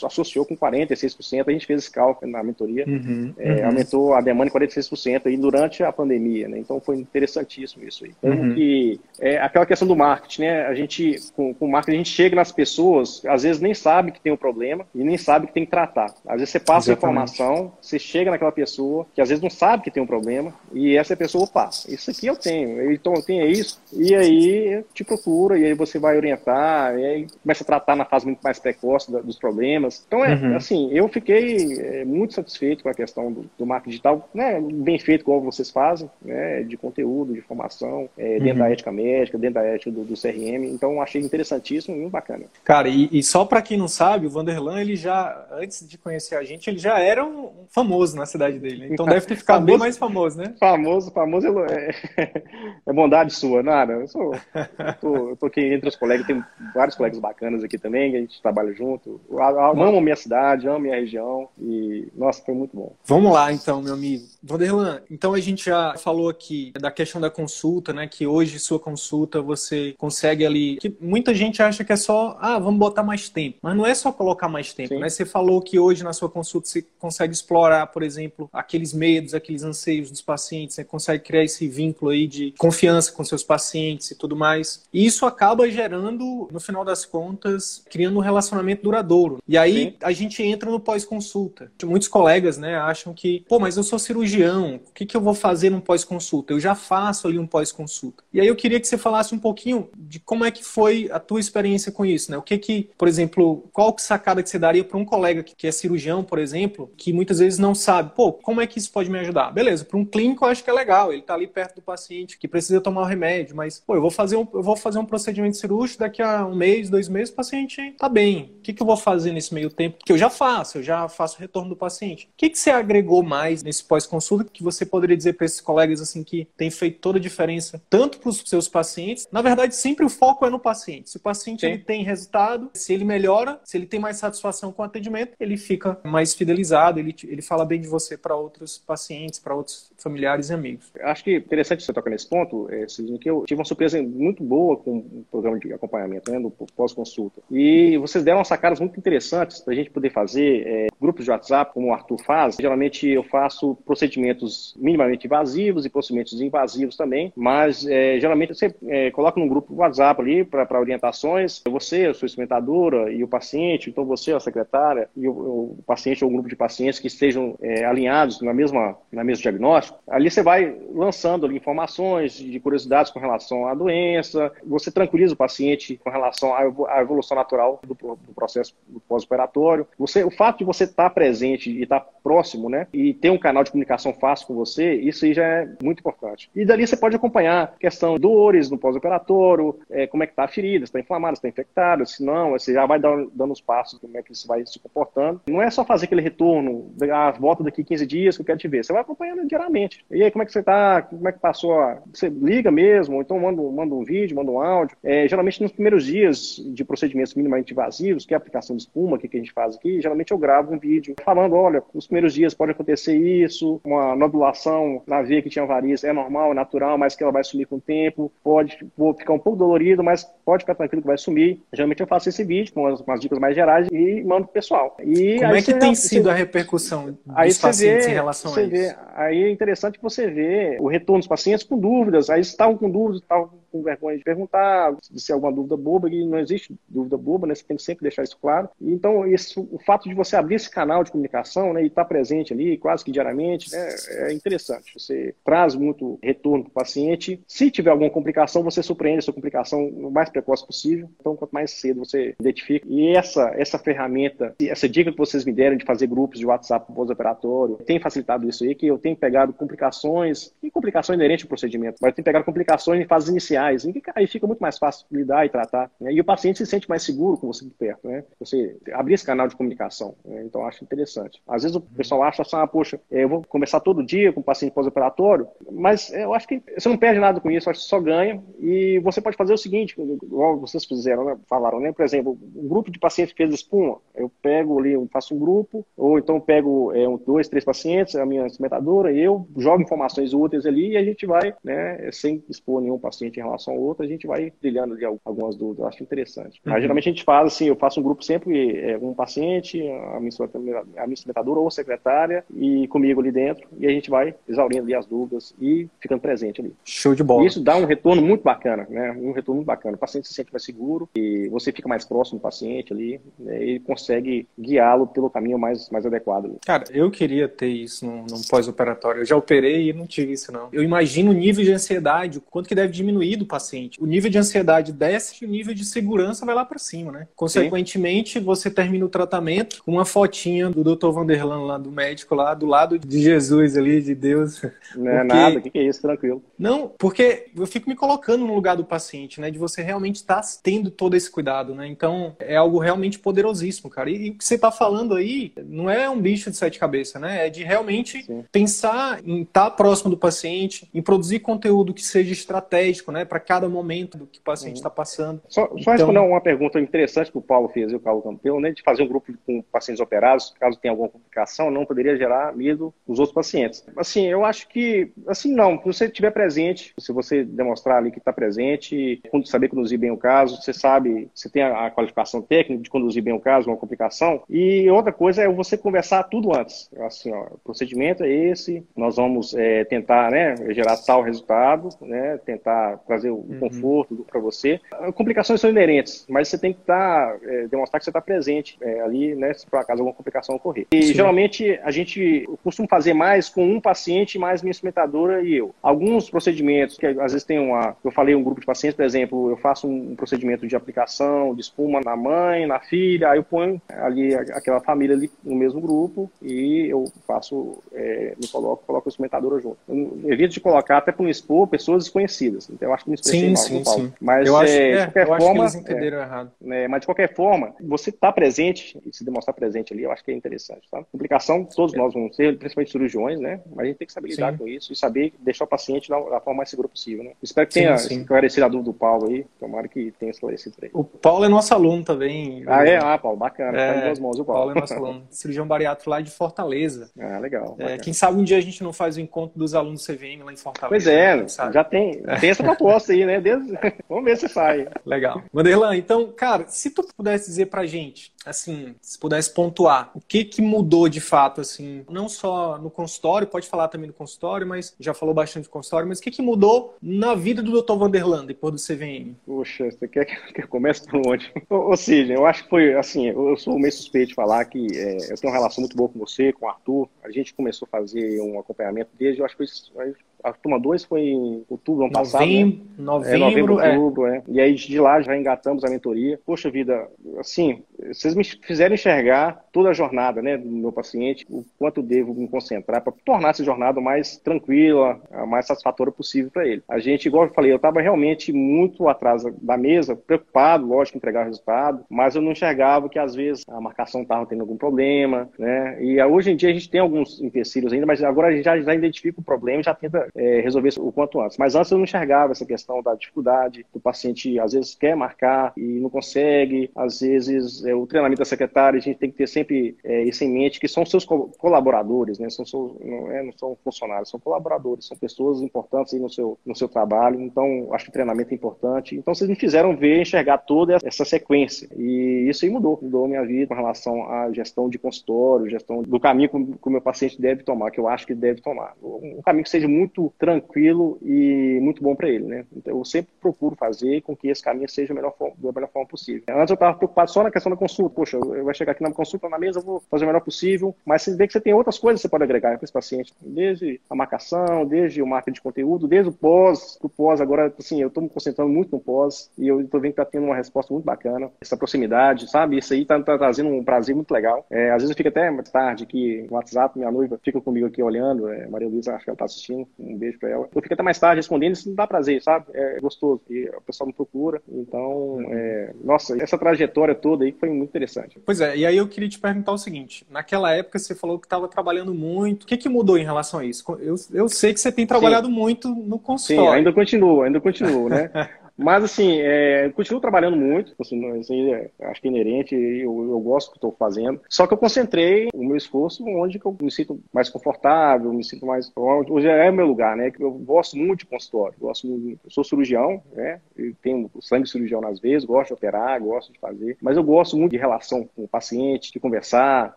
[0.04, 3.66] associou com 46%, a gente fez esse cálculo na mentoria, uhum, é, uhum.
[3.68, 8.12] aumentou a demanda em 46% aí durante a pandemia, né, então foi interessantíssimo isso aí.
[8.18, 8.56] Então, uhum.
[8.56, 12.10] que, é aquela questão do marketing, né, a gente, com, com o marketing, a gente
[12.10, 15.54] chega nas pessoas, às vezes nem sabe que tem um problema e nem sabe que
[15.54, 16.14] tem que tratar.
[16.28, 16.98] Às vezes você passa Exatamente.
[16.98, 20.98] informação, você chega naquela pessoa que às vezes não sabe que tem um problema, e
[20.98, 25.58] essa pessoa, opa, isso aqui eu tenho, então eu tenho isso, e aí te procura,
[25.58, 29.12] e aí você vai orientar, e aí começa a tratar na fase muito mais precoce
[29.12, 30.04] dos problemas.
[30.08, 30.56] Então, é uhum.
[30.56, 34.98] assim, eu fiquei é, muito satisfeito com a questão do, do marketing digital, né, bem
[35.00, 38.60] feito como vocês fazem, né, de conteúdo, de formação, é, dentro uhum.
[38.60, 42.46] da ética médica, dentro da ética do, do CRM, então achei interessantíssimo e muito bacana.
[42.64, 46.36] Cara, e, e só para quem não sabe, o Vanderlan, ele já, antes de conhecer
[46.36, 48.88] a gente, ele já era um famoso na cidade dele.
[48.92, 50.56] Então deve ter ficado famoso, bem mais famoso, né?
[50.60, 51.92] Famoso, famoso é,
[52.88, 53.94] é bondade sua, nada.
[53.94, 57.78] Eu, sou, eu, tô, eu tô aqui entre os colegas, tem vários colegas bacanas aqui
[57.78, 59.20] também, que a gente trabalha junto.
[59.30, 62.94] Eu amo a minha cidade, amo a minha região e, nossa, foi muito bom.
[63.06, 64.24] Vamos lá, então, meu amigo.
[64.42, 68.08] Vanderlan, então a gente já falou aqui da questão da consulta, né?
[68.08, 70.78] Que hoje sua consulta você consegue ali.
[70.78, 73.58] Que muita gente acha que é só, ah, vamos botar mais tempo.
[73.62, 75.00] Mas não é só colocar mais tempo, Sim.
[75.00, 75.10] né?
[75.10, 79.64] Você falou que hoje na sua consulta você consegue explorar, por exemplo, aqueles medos, aqueles
[79.64, 84.16] anseios dos pacientes, você consegue criar esse vínculo aí de confiança com seus pacientes e
[84.16, 84.84] tudo mais.
[84.92, 89.42] E isso acaba gerando, no final das contas, criando um relacionamento duradouro.
[89.48, 89.94] E aí Sim.
[90.04, 91.72] a gente entra no pós-consulta.
[91.86, 95.34] Muitos colegas, né, acham que, pô, mas eu sou cirurgião, o que, que eu vou
[95.34, 96.52] fazer num pós-consulta?
[96.52, 98.24] Eu já faço ali um pós-consulta.
[98.34, 101.20] E aí eu queria que você falasse um pouquinho de como é que foi a
[101.20, 102.38] tua experiência com isso, né?
[102.38, 105.68] O que que, por exemplo, qual que sacada que você daria para um colega que
[105.68, 109.10] é cirurgião, por exemplo, que muitas vezes não sabe, pô, como é que isso pode
[109.10, 109.52] me ajudar?
[109.52, 112.38] Beleza, para um clínico eu acho que é legal, ele está ali perto do paciente
[112.38, 115.06] que precisa tomar o remédio, mas, pô, eu vou fazer um, eu vou fazer um
[115.06, 118.56] procedimento cirúrgico daqui a um mês, dois meses, o paciente está bem.
[118.58, 119.98] O que, que eu vou fazer nesse meio tempo?
[120.04, 122.26] Que eu já faço, eu já faço o retorno do paciente.
[122.26, 126.02] O que, que você agregou mais nesse pós-consulta que você poderia dizer para esses colegas
[126.02, 129.28] assim que tem feito toda a diferença, tanto para os seus pacientes?
[129.32, 131.10] Na verdade, sempre o foco é no paciente.
[131.10, 134.82] Se o paciente ele tem resultado, se ele melhora, se ele tem mais satisfação com
[134.82, 139.40] o atendimento, ele fica mais fidelizado, ele, ele fala bem de você para outros pacientes,
[139.40, 140.92] para outros familiares e amigos.
[141.02, 142.86] Acho que é interessante você tocar nesse ponto, é,
[143.20, 147.42] que eu tive uma surpresa muito boa com o programa de acompanhamento, né, no pós-consulta.
[147.50, 151.74] E vocês deram sacadas muito interessantes para a gente poder fazer é, grupos de WhatsApp,
[151.74, 152.56] como o Arthur faz.
[152.60, 159.12] Geralmente eu faço procedimentos minimamente invasivos e procedimentos invasivos também, mas é, geralmente você é,
[159.12, 161.62] coloca num grupo WhatsApp ali para orientações.
[161.68, 166.05] Você, a sua experimentadora e o paciente, então você, a secretária, e o, o paciente
[166.24, 170.30] ou um grupo de pacientes que estejam é, alinhados na mesma, na mesmo diagnóstico, ali
[170.30, 176.00] você vai lançando ali, informações de curiosidades com relação à doença, você tranquiliza o paciente
[176.04, 176.54] com relação
[176.88, 178.76] à evolução natural do, do processo
[179.08, 179.88] pós-operatório.
[179.98, 183.64] Você, o fato de você estar presente e estar próximo, né, e ter um canal
[183.64, 186.50] de comunicação fácil com você, isso aí já é muito importante.
[186.56, 190.48] E dali você pode acompanhar questão dores no pós-operatório, é, como é que está a
[190.48, 194.18] ferida, está inflamada, está infectada, se não, você já vai dando, dando os passos, como
[194.18, 195.42] é que isso vai se comportando.
[195.48, 198.68] Não é só fazer aquele retorno, ah, volta daqui 15 dias que eu quero te
[198.68, 198.84] ver.
[198.84, 200.06] Você vai acompanhando diariamente.
[200.12, 201.02] E aí, como é que você está?
[201.02, 201.80] Como é que passou?
[201.80, 202.02] A...
[202.14, 204.98] Você liga mesmo, ou então manda, manda um vídeo, manda um áudio.
[205.04, 209.18] É, geralmente, nos primeiros dias de procedimentos minimamente invasivos, que é a aplicação de espuma,
[209.18, 212.34] que, que a gente faz aqui, geralmente eu gravo um vídeo falando, olha, nos primeiros
[212.34, 216.98] dias pode acontecer isso, uma nodulação na veia que tinha varizes é normal, é natural,
[216.98, 220.24] mas que ela vai sumir com o tempo, pode vou ficar um pouco dolorido, mas
[220.46, 221.62] pode ficar tranquilo que vai sumir.
[221.74, 224.54] Geralmente eu faço esse vídeo com as, com as dicas mais gerais e mando pro
[224.54, 224.96] pessoal.
[225.00, 228.62] E Como é que tem sido a repercussão dos aí pacientes vê, em relação a
[228.62, 228.72] isso?
[228.72, 232.78] Vê, aí é interessante que você vê o retorno dos pacientes com dúvidas, aí estavam
[232.78, 236.74] com dúvidas, estavam com vergonha de perguntar, de ser alguma dúvida boba, e não existe
[236.88, 237.56] dúvida boba, né?
[237.56, 238.70] Você tem que sempre deixar isso claro.
[238.82, 239.24] Então,
[239.72, 242.78] o fato de você abrir esse canal de comunicação né, e estar tá presente ali
[242.78, 244.94] quase que diariamente né, é interessante.
[244.98, 247.42] Você traz muito retorno para o paciente.
[247.48, 251.10] Se tiver alguma complicação, você surpreende essa complicação o mais precoce possível.
[251.20, 252.86] Então, quanto mais cedo você identifica.
[252.90, 256.92] E essa, essa ferramenta, essa dica que vocês me deram de fazer grupos de WhatsApp
[256.94, 261.98] pós-operatório, tem facilitado isso aí, que eu tenho pegado complicações, e complicações inerentes ao procedimento,
[262.02, 265.46] mas eu tenho pegado complicações em fases iniciais reais, aí fica muito mais fácil lidar
[265.46, 265.92] e tratar.
[266.00, 266.14] Né?
[266.14, 268.24] E o paciente se sente mais seguro com você de perto, né?
[268.40, 270.16] Você abrir esse canal de comunicação.
[270.24, 270.44] Né?
[270.44, 271.42] Então, acho interessante.
[271.48, 274.42] Às vezes o pessoal acha assim, ah, poxa, é, eu vou conversar todo dia com
[274.42, 277.82] o paciente pós-operatório, mas é, eu acho que você não perde nada com isso, acho
[277.82, 278.44] que só ganha.
[278.60, 281.38] E você pode fazer o seguinte, igual vocês fizeram, né?
[281.48, 281.92] falaram, né?
[281.92, 285.40] Por exemplo, um grupo de pacientes que fez espuma, eu pego ali, eu faço um
[285.40, 290.34] grupo, ou então pego é, um, dois, três pacientes, a minha instrumentadora, eu jogo informações
[290.34, 293.78] úteis ali e a gente vai, né, sem expor nenhum paciente em relação relação a
[293.78, 295.80] outra, a gente vai trilhando ali algumas dúvidas.
[295.80, 296.62] Eu acho interessante.
[296.66, 296.72] Uhum.
[296.72, 300.20] Mas geralmente a gente faz assim, eu faço um grupo sempre, é, um paciente, a
[300.20, 304.84] minha, a minha instrumentadora ou secretária e comigo ali dentro, e a gente vai exaurindo
[304.84, 306.74] ali as dúvidas e ficando presente ali.
[306.84, 307.44] Show de bola.
[307.44, 309.12] E isso dá um retorno muito bacana, né?
[309.12, 309.96] Um retorno muito bacana.
[309.96, 313.64] O paciente se sente mais seguro e você fica mais próximo do paciente ali né?
[313.64, 316.46] e consegue guiá-lo pelo caminho mais, mais adequado.
[316.46, 316.58] Ali.
[316.66, 319.22] Cara, eu queria ter isso num, num pós-operatório.
[319.22, 320.70] Eu já operei e não tive isso, não.
[320.72, 324.02] Eu imagino o nível de ansiedade, o quanto que deve diminuir do paciente.
[324.02, 327.28] O nível de ansiedade desce e o nível de segurança vai lá para cima, né?
[327.36, 328.46] Consequentemente, Sim.
[328.46, 331.10] você termina o tratamento com uma fotinha do Dr.
[331.10, 334.62] Vanderlan lá, do médico lá, do lado de Jesus ali, de Deus.
[334.96, 336.02] Não é nada, o que, que é isso?
[336.02, 336.42] Tranquilo.
[336.58, 339.52] Não, porque eu fico me colocando no lugar do paciente, né?
[339.52, 341.88] De você realmente estar tá tendo todo esse cuidado, né?
[341.88, 344.10] Então, é algo realmente poderosíssimo, cara.
[344.10, 347.22] E, e o que você está falando aí não é um bicho de sete cabeças,
[347.22, 347.48] né?
[347.48, 348.46] É de realmente Sim.
[348.52, 353.25] pensar em estar tá próximo do paciente, em produzir conteúdo que seja estratégico, né?
[353.26, 355.42] Para cada momento do que o paciente está passando.
[355.48, 355.94] Só, só então...
[355.94, 359.04] responder uma pergunta interessante que o Paulo fez, e o Paulo Campeão, né, de fazer
[359.04, 363.34] um grupo com pacientes operados, caso tenha alguma complicação, não poderia gerar medo nos outros
[363.34, 363.86] pacientes.
[363.98, 368.20] Assim, eu acho que, assim, não, se você estiver presente, se você demonstrar ali que
[368.20, 372.90] está presente, saber conduzir bem o caso, você sabe, você tem a, qualificação técnica de
[372.90, 376.90] conduzir bem o caso, uma complicação, e outra coisa é você conversar tudo antes.
[377.00, 382.38] Assim, ó, o procedimento é esse, nós vamos é, tentar, né, gerar tal resultado, né,
[382.46, 383.60] tentar trazer o uhum.
[383.60, 384.80] conforto para você.
[385.16, 388.78] Complicações são inerentes, mas você tem que estar, tá, é, demonstrar que você está presente
[388.82, 390.88] é, ali, né, se por acaso alguma complicação ocorrer.
[390.92, 391.14] E Sim.
[391.14, 395.74] geralmente a gente costuma fazer mais com um paciente, mais minha instrumentadora e eu.
[395.82, 399.50] Alguns procedimentos, que às vezes tem uma, eu falei um grupo de pacientes, por exemplo,
[399.50, 403.82] eu faço um procedimento de aplicação de espuma na mãe, na filha, aí eu ponho
[403.90, 409.10] ali aquela família ali no mesmo grupo e eu faço, é, me coloco, coloco a
[409.10, 409.78] instrumentadora junto.
[409.88, 412.70] Eu evito de colocar até para não expor pessoas desconhecidas.
[412.70, 414.14] Então eu acho me expressei sim, mal, sim, sim.
[414.20, 416.52] Mas eu acho, é, de qualquer forma, que eles entenderam é, errado.
[416.66, 420.12] É, mas de qualquer forma, você estar tá presente e se demonstrar presente ali, eu
[420.12, 420.90] acho que é interessante.
[420.90, 421.04] Tá?
[421.12, 421.98] Complicação, todos é.
[421.98, 423.62] nós vamos ter, principalmente cirurgiões, né?
[423.68, 426.20] Mas a gente tem que saber lidar com isso e saber deixar o paciente da,
[426.20, 427.32] da forma mais segura possível, né?
[427.42, 429.46] Espero que tenha esclarecido a dúvida do Paulo aí.
[429.60, 430.96] Tomara que tenha esclarecido para ele.
[430.96, 432.64] O Paulo é nosso aluno também.
[432.68, 432.98] Ah, é?
[432.98, 433.78] Ah, Paulo, bacana.
[433.78, 434.60] É, tá em duas mãos o Paulo.
[434.60, 435.28] Paulo é nosso aluno.
[435.30, 437.10] Cirurgião bariátrico lá de Fortaleza.
[437.20, 437.76] Ah, legal.
[437.80, 440.44] É, quem sabe um dia a gente não faz o encontro dos alunos do CVM
[440.44, 440.90] lá em Fortaleza.
[440.90, 443.40] Pois é, já tem, tem essa proposta aí, né?
[443.40, 443.74] Desde...
[444.10, 444.88] Vamos ver se sai.
[445.06, 445.44] Legal.
[445.52, 450.46] Vanderlan, então, cara, se tu pudesse dizer pra gente, assim, se pudesse pontuar, o que
[450.46, 454.96] que mudou de fato, assim, não só no consultório, pode falar também do consultório, mas
[455.00, 457.96] já falou bastante do consultório, mas o que que mudou na vida do Dr.
[457.96, 459.36] Vanderlan depois do CVM?
[459.46, 461.52] Poxa, você quer que eu comece por onde?
[461.70, 465.18] Ou seja, eu acho que foi, assim, eu sou meio suspeito de falar que é,
[465.32, 467.98] eu tenho uma relação muito boa com você, com o Arthur, a gente começou a
[467.98, 470.14] fazer um acompanhamento desde, eu acho que foi
[470.46, 472.46] a turma 2 foi em outubro ano passado.
[472.46, 472.78] Né?
[472.98, 473.98] Novembro, é, novembro, é.
[473.98, 474.44] outubro, é.
[474.48, 476.40] E aí de lá já engatamos a mentoria.
[476.46, 477.08] Poxa vida,
[477.40, 482.34] assim, vocês me fizeram enxergar toda a jornada, né, do meu paciente, o quanto devo
[482.34, 486.84] me concentrar para tornar essa jornada mais tranquila, a mais satisfatória possível para ele.
[486.88, 491.20] A gente, igual eu falei, eu estava realmente muito atrás da mesa, preocupado, lógico, em
[491.20, 494.78] entregar o resultado, mas eu não enxergava que às vezes a marcação estava tendo algum
[494.78, 496.04] problema, né?
[496.04, 498.80] E hoje em dia a gente tem alguns empecilhos ainda, mas agora a gente já,
[498.80, 501.58] já identifica o problema e já tenta é, resolver o quanto antes.
[501.58, 505.74] Mas antes eu não enxergava essa questão da dificuldade, do paciente às vezes quer marcar
[505.76, 509.48] e não consegue, às vezes é, o treinamento da secretária, a gente tem que ter
[509.48, 512.50] sempre é, isso em mente, que são seus colaboradores, né?
[512.50, 516.76] São seus, não, é, não são funcionários, são colaboradores, são pessoas importantes no seu, no
[516.76, 517.40] seu trabalho.
[517.42, 519.16] Então, acho que o treinamento é importante.
[519.16, 521.88] Então, vocês me fizeram ver, enxergar toda essa sequência.
[521.96, 526.02] E isso aí mudou, mudou a minha vida com relação à gestão de consultório, gestão
[526.02, 528.94] do caminho que o meu paciente deve tomar, que eu acho que deve tomar.
[529.02, 532.66] Um caminho que seja muito tranquilo e muito bom para ele, né?
[532.76, 536.44] Então, eu sempre procuro fazer com que esse caminho seja melhor da melhor forma possível.
[536.50, 538.16] Antes eu estava preocupado só na questão consulta.
[538.16, 541.22] Poxa, vou chegar aqui na consulta na mesa, eu vou fazer o melhor possível, mas
[541.22, 544.00] você vê que você tem outras coisas que você pode agregar para esse paciente, desde
[544.10, 548.08] a marcação, desde o marketing de conteúdo, desde o pós, o pós agora, assim, eu
[548.08, 550.94] estou me concentrando muito no pós e eu estou vendo que está tendo uma resposta
[550.94, 552.78] muito bacana, essa proximidade, sabe?
[552.78, 554.66] Isso aí está tá trazendo um prazer muito legal.
[554.70, 557.88] É, às vezes eu fico até mais tarde aqui no WhatsApp, minha noiva fica comigo
[557.88, 560.70] aqui olhando, é, Maria Luísa, acho que ela está assistindo, um beijo para ela.
[560.74, 562.66] Eu fico até mais tarde respondendo, isso dá prazer, sabe?
[562.74, 563.42] É gostoso.
[563.50, 564.62] E o pessoal me procura.
[564.70, 568.40] Então, é, nossa, essa trajetória toda aí foi muito interessante.
[568.46, 571.46] Pois é, e aí eu queria te perguntar o seguinte: naquela época você falou que
[571.46, 572.64] estava trabalhando muito.
[572.64, 573.84] O que, que mudou em relação a isso?
[574.00, 575.54] Eu, eu sei que você tem trabalhado Sim.
[575.54, 576.72] muito no consultório.
[576.72, 578.30] Sim, ainda continuo, ainda continuo, né?
[578.78, 583.40] Mas, assim, é, continuo trabalhando muito, assim, assim, é, acho que é inerente, eu, eu
[583.40, 584.42] gosto do que estou fazendo.
[584.50, 588.66] Só que eu concentrei o meu esforço onde eu me sinto mais confortável, me sinto
[588.66, 588.92] mais.
[588.96, 590.32] Hoje é meu lugar, né?
[590.40, 593.62] Eu gosto muito de consultório, gosto muito, eu sou cirurgião, né?
[593.76, 597.58] Eu tenho sangue cirurgião nas vezes, gosto de operar, gosto de fazer, mas eu gosto
[597.58, 599.94] muito de relação com o paciente, de conversar.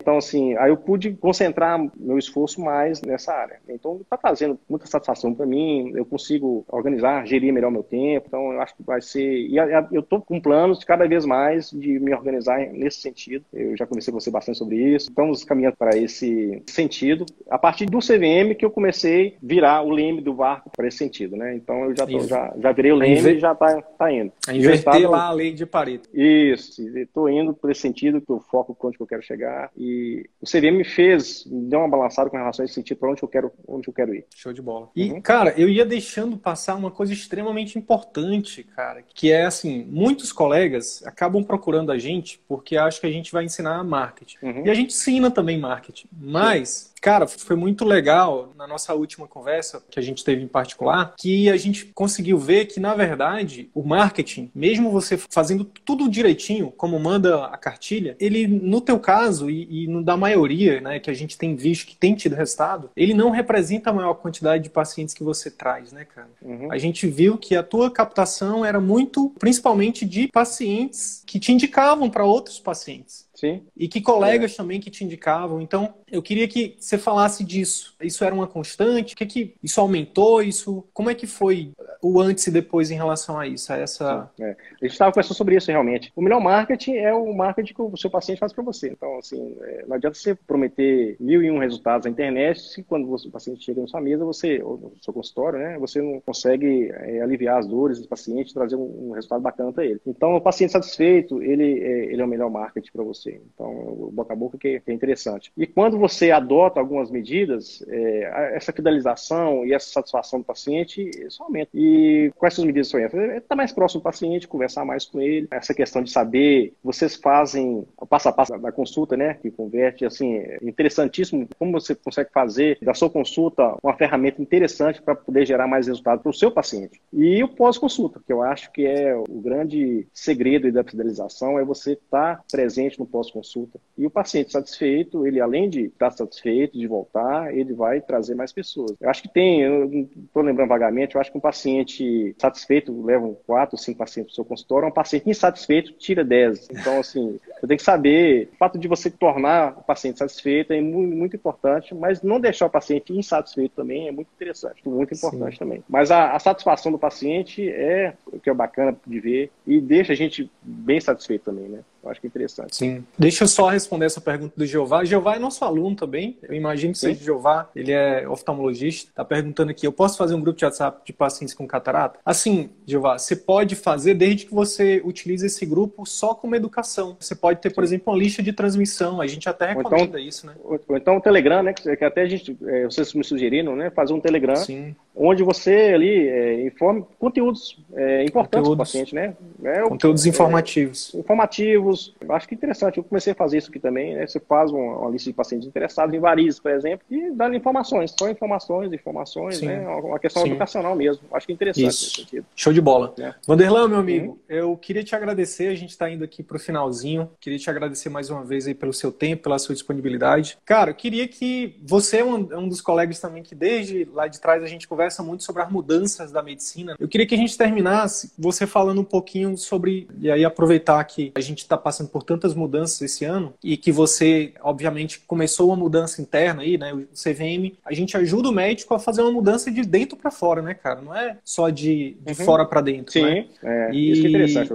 [0.00, 3.60] Então, assim, aí eu pude concentrar meu esforço mais nessa área.
[3.68, 8.26] Então, está trazendo muita satisfação para mim, eu consigo organizar, gerir melhor meu tempo.
[8.28, 9.22] Então, eu acho que vai ser.
[9.22, 9.56] E
[9.92, 13.44] eu estou com planos de cada vez mais de me organizar nesse sentido.
[13.52, 15.08] Eu já conversei com você bastante sobre isso.
[15.08, 17.26] Estamos caminhando para esse sentido.
[17.48, 20.98] A partir do CVM que eu comecei a virar o leme do barco para esse
[20.98, 21.54] sentido, né?
[21.54, 23.36] Então eu já, tô, já, já virei o leme Inver...
[23.36, 24.32] e já está tá indo.
[24.46, 26.08] A inverter lá a lei de Pareto.
[26.12, 26.82] Isso.
[26.96, 29.70] Estou indo para esse sentido, que eu foco onde que eu quero chegar.
[29.76, 33.10] E o CVM me fez, me deu uma balançada com relação a esse sentido, para
[33.10, 34.24] onde eu quero, onde eu quero ir.
[34.34, 34.90] Show de bola.
[34.94, 35.20] E, uhum.
[35.20, 41.02] cara, eu ia deixando passar uma coisa extremamente importante cara, que é assim, muitos colegas
[41.06, 44.36] acabam procurando a gente porque acham que a gente vai ensinar marketing.
[44.42, 44.66] Uhum.
[44.66, 49.82] E a gente ensina também marketing, mas Cara, foi muito legal na nossa última conversa
[49.90, 53.82] que a gente teve em particular, que a gente conseguiu ver que, na verdade, o
[53.82, 59.84] marketing, mesmo você fazendo tudo direitinho, como manda a cartilha, ele, no teu caso, e,
[59.84, 63.14] e no da maioria, né, que a gente tem visto que tem tido resultado, ele
[63.14, 66.30] não representa a maior quantidade de pacientes que você traz, né, cara?
[66.42, 66.72] Uhum.
[66.72, 72.10] A gente viu que a tua captação era muito, principalmente, de pacientes que te indicavam
[72.10, 73.27] para outros pacientes.
[73.38, 73.62] Sim.
[73.76, 74.56] E que colegas é.
[74.56, 75.60] também que te indicavam.
[75.60, 77.94] Então, eu queria que você falasse disso.
[78.02, 79.14] Isso era uma constante?
[79.14, 80.42] O que que isso aumentou?
[80.42, 81.70] Isso, como é que foi
[82.02, 83.72] o antes e depois em relação a isso?
[83.72, 84.28] A essa.
[84.40, 84.50] É.
[84.50, 86.12] A gente estava conversando sobre isso realmente.
[86.16, 88.88] O melhor marketing é o marketing que o seu paciente faz para você.
[88.88, 93.08] Então, assim, é, não adianta você prometer mil e um resultados na internet se quando
[93.08, 96.90] o paciente chega na sua mesa, você ou no seu consultório, né, você não consegue
[96.90, 100.00] é, aliviar as dores do paciente, trazer um, um resultado bacana para ele.
[100.04, 103.27] Então, o paciente satisfeito, ele, é, ele é o melhor marketing para você.
[103.30, 105.52] Então, o boca a boca que é interessante.
[105.56, 111.42] E quando você adota algumas medidas, é, essa fidelização e essa satisfação do paciente isso
[111.42, 111.70] aumenta.
[111.74, 113.18] E quais essas medidas são essas?
[113.18, 115.48] É estar mais próximo do paciente, conversar mais com ele.
[115.50, 119.34] Essa questão de saber, vocês fazem o passo a passo da consulta, né?
[119.34, 125.02] Que converte, assim, é interessantíssimo como você consegue fazer da sua consulta uma ferramenta interessante
[125.02, 127.00] para poder gerar mais resultado para o seu paciente.
[127.12, 131.92] E o pós-consulta, que eu acho que é o grande segredo da fidelização, é você
[131.92, 133.80] estar presente no pós pós-consulta.
[133.96, 138.52] E o paciente satisfeito, ele além de estar satisfeito, de voltar, ele vai trazer mais
[138.52, 138.94] pessoas.
[139.00, 143.26] Eu acho que tem, eu estou lembrando vagamente, eu acho que um paciente satisfeito leva
[143.26, 146.68] um quatro, cinco pacientes para o seu consultório, um paciente insatisfeito tira 10.
[146.70, 150.80] Então, assim, você tem que saber, o fato de você tornar o paciente satisfeito é
[150.80, 155.54] muito, muito importante, mas não deixar o paciente insatisfeito também é muito interessante, muito importante
[155.54, 155.58] Sim.
[155.58, 155.84] também.
[155.88, 160.12] Mas a, a satisfação do paciente é o que é bacana de ver e deixa
[160.12, 161.80] a gente bem satisfeito também, né?
[162.08, 162.74] Eu acho que é interessante.
[162.74, 163.04] Sim.
[163.18, 165.04] Deixa eu só responder essa pergunta do Jeová.
[165.04, 166.38] Jeová é nosso aluno também.
[166.42, 167.08] Eu imagino que Sim.
[167.08, 167.68] seja Jeová.
[167.76, 169.10] Ele é oftalmologista.
[169.10, 172.18] Está perguntando aqui: eu posso fazer um grupo de WhatsApp de pacientes com catarata?
[172.24, 177.16] Assim, Jeová, você pode fazer desde que você utilize esse grupo só como educação.
[177.20, 179.20] Você pode ter, por exemplo, uma lista de transmissão.
[179.20, 180.54] A gente até então, recomenda então, isso, né?
[180.64, 181.74] Ou, então o Telegram, né?
[181.74, 183.90] Que até a gente, é, vocês me sugeriram, né?
[183.90, 184.56] Fazer um Telegram.
[184.56, 189.34] Sim onde você ali é, informa conteúdos é, importantes para o paciente, né?
[189.64, 191.12] É, conteúdos é, informativos.
[191.14, 192.14] informativos.
[192.28, 192.98] Acho que é interessante.
[192.98, 194.26] Eu comecei a fazer isso aqui também, né?
[194.26, 198.14] Você faz uma, uma lista de pacientes interessados em varizes, por exemplo, e dando informações,
[198.16, 199.66] só informações, informações, Sim.
[199.66, 199.86] né?
[199.88, 200.50] Uma questão Sim.
[200.50, 201.22] educacional mesmo.
[201.32, 202.26] Acho que é interessante isso.
[202.54, 203.12] Show de bola.
[203.18, 203.34] É.
[203.46, 204.38] Vanderlan, meu amigo, uhum.
[204.48, 205.68] eu queria te agradecer.
[205.68, 207.28] A gente está indo aqui para o finalzinho.
[207.40, 210.58] Queria te agradecer mais uma vez aí pelo seu tempo, pela sua disponibilidade.
[210.64, 214.40] Cara, eu queria que você é um, um dos colegas também que desde lá de
[214.40, 216.94] trás a gente conversa muito sobre as mudanças da medicina.
[216.98, 221.32] Eu queria que a gente terminasse você falando um pouquinho sobre, e aí aproveitar que
[221.34, 225.76] a gente está passando por tantas mudanças esse ano e que você, obviamente, começou uma
[225.76, 226.92] mudança interna aí, né?
[226.92, 230.62] O CVM, a gente ajuda o médico a fazer uma mudança de dentro para fora,
[230.62, 231.00] né, cara?
[231.00, 232.44] Não é só de, de uhum.
[232.46, 233.12] fora para dentro.
[233.12, 233.46] Sim, né?
[233.62, 234.70] é, e isso que é interessante.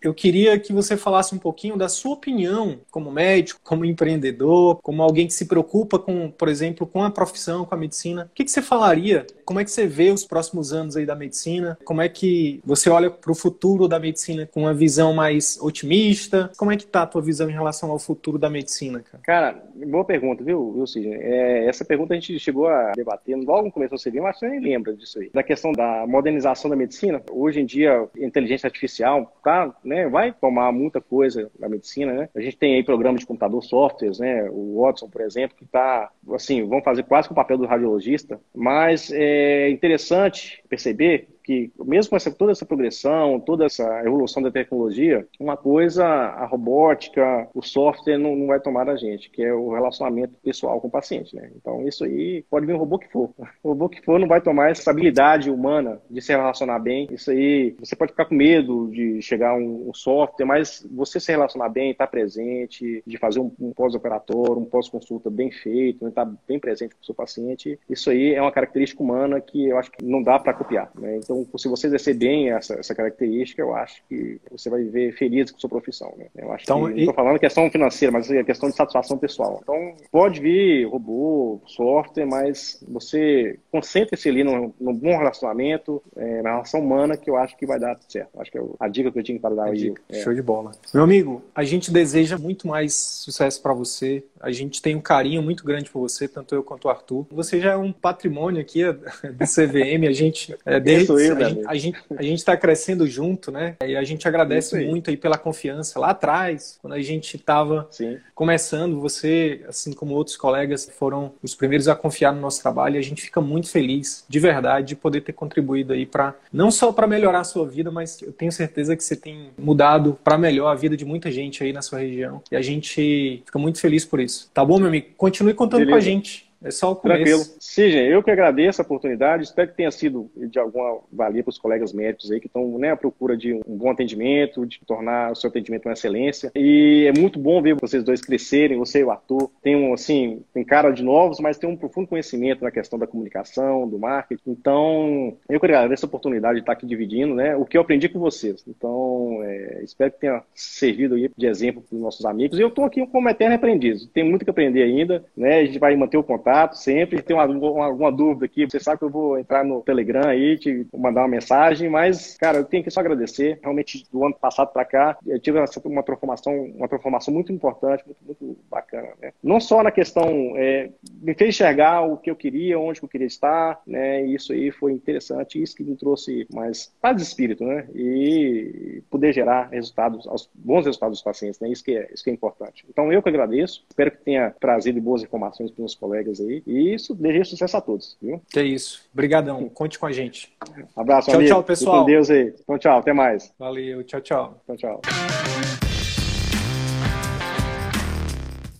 [0.00, 5.02] Eu queria que você falasse um pouquinho da sua opinião como médico, como empreendedor, como
[5.02, 8.28] alguém que se preocupa com, por exemplo, com a profissão, com a medicina.
[8.30, 9.26] O que, que você falaria?
[9.44, 11.78] Como é que você vê os próximos anos aí da medicina?
[11.84, 16.50] Como é que você olha para o futuro da medicina com uma visão mais otimista?
[16.56, 19.22] Como é que tá a tua visão em relação ao futuro da medicina, cara?
[19.24, 21.18] Cara, boa pergunta, viu, viu Sidney?
[21.20, 24.48] É, essa pergunta a gente chegou a debater logo no começo do CVM, mas você
[24.48, 25.30] nem lembra disso aí.
[25.32, 30.72] Da questão da modernização da medicina, hoje em dia, inteligência artificial tá, né, vai tomar
[30.72, 32.28] muita coisa na medicina, né?
[32.34, 34.48] A gente tem aí programas de computador, softwares, né?
[34.50, 38.40] O Watson, por exemplo, que está, assim, vão fazer quase com o papel do radiologista,
[38.54, 44.50] mas é interessante perceber que mesmo com essa, toda essa progressão, toda essa evolução da
[44.50, 49.54] tecnologia, uma coisa, a robótica, o software não, não vai tomar da gente, que é
[49.54, 51.50] o relacionamento pessoal com o paciente, né?
[51.56, 53.30] Então isso aí pode vir o robô que for.
[53.62, 57.08] O robô que for não vai tomar essa habilidade humana de se relacionar bem.
[57.10, 61.32] Isso aí, você pode ficar com medo de chegar um, um software, mas você se
[61.32, 66.32] relacionar bem, estar tá presente, de fazer um, pós-operatório, um pós-consulta bem feito, estar tá
[66.46, 69.90] bem presente com o seu paciente, isso aí é uma característica humana que eu acho
[69.90, 71.16] que não dá para copiar, né?
[71.16, 75.12] Então então, se você exercer bem essa, essa característica, eu acho que você vai viver
[75.12, 76.12] feliz com sua profissão.
[76.16, 76.26] Né?
[76.36, 79.60] Eu acho então, que, não estou falando questão financeira, mas é questão de satisfação pessoal.
[79.62, 86.50] Então, pode vir robô, software, mas você concentre-se ali num, num, bom relacionamento, é, na
[86.50, 88.40] relação humana, que eu acho que vai dar certo.
[88.40, 89.94] Acho que é a dica que eu tinha para dar aí.
[90.08, 90.22] É.
[90.22, 90.72] Show de bola.
[90.92, 94.24] Meu amigo, a gente deseja muito mais sucesso para você.
[94.40, 97.26] A gente tem um carinho muito grande por você, tanto eu quanto o Arthur.
[97.30, 100.06] Você já é um patrimônio aqui do CVM.
[100.08, 101.27] A gente, é, desde,
[101.66, 103.76] a, gente, a gente está crescendo junto, né?
[103.84, 104.86] E a gente agradece aí.
[104.86, 105.98] muito aí pela confiança.
[105.98, 107.88] Lá atrás, quando a gente estava
[108.34, 112.98] começando, você, assim como outros colegas, foram os primeiros a confiar no nosso trabalho e
[112.98, 116.92] a gente fica muito feliz, de verdade, de poder ter contribuído aí para não só
[116.92, 120.68] para melhorar a sua vida, mas eu tenho certeza que você tem mudado para melhor
[120.68, 122.42] a vida de muita gente aí na sua região.
[122.50, 124.50] E a gente fica muito feliz por isso.
[124.52, 125.08] Tá bom, meu amigo?
[125.16, 125.92] Continue contando Beleza.
[125.92, 126.47] com a gente.
[126.62, 127.22] É só o começo.
[127.22, 127.44] Tranquilo.
[127.60, 129.44] Sim, eu que agradeço a oportunidade.
[129.44, 132.90] Espero que tenha sido de alguma valia para os colegas médicos aí que estão né,
[132.90, 136.50] à procura de um bom atendimento, de tornar o seu atendimento uma excelência.
[136.54, 139.50] E é muito bom ver vocês dois crescerem, você e o ator.
[139.62, 143.06] Tem um, assim, tem cara de novos, mas tem um profundo conhecimento na questão da
[143.06, 144.42] comunicação, do marketing.
[144.46, 148.08] Então, eu que agradeço a oportunidade de estar aqui dividindo, né, o que eu aprendi
[148.08, 148.64] com vocês.
[148.66, 152.58] Então, é, espero que tenha servido aí de exemplo para os nossos amigos.
[152.58, 154.06] E eu estou aqui como eterno aprendiz.
[154.06, 155.60] Tem muito que aprender ainda, né?
[155.60, 157.22] A gente vai manter o contato contato sempre.
[157.22, 160.56] Tem uma, uma, alguma dúvida aqui, você sabe que eu vou entrar no Telegram aí,
[160.58, 163.58] te mandar uma mensagem, mas, cara, eu tenho que só agradecer.
[163.62, 168.24] Realmente, do ano passado para cá, eu tive uma transformação, uma transformação muito importante, muito,
[168.24, 169.08] muito bacana.
[169.20, 169.32] Né?
[169.42, 170.90] Não só na questão, é,
[171.20, 174.24] me fez enxergar o que eu queria, onde eu queria estar, né?
[174.24, 177.86] E isso aí foi interessante, isso que me trouxe mais paz de espírito, né?
[177.94, 181.68] E poder gerar resultados, bons resultados dos pacientes, né?
[181.68, 182.84] Isso que é, isso que é importante.
[182.88, 186.62] Então, eu que agradeço, espero que tenha trazido boas informações para os colegas aí.
[186.66, 188.40] E isso deseja sucesso a todos, viu?
[188.50, 189.02] Que é isso.
[189.12, 189.68] Obrigadão.
[189.68, 190.52] Conte com a gente.
[190.96, 191.50] Abraço, tchau, amigo.
[191.50, 192.00] Tchau, pessoal.
[192.00, 192.54] com Deus aí.
[192.60, 192.98] Então, tchau.
[192.98, 193.52] Até mais.
[193.58, 194.02] Valeu.
[194.04, 194.60] Tchau, tchau.
[194.66, 195.00] Tchau, tchau.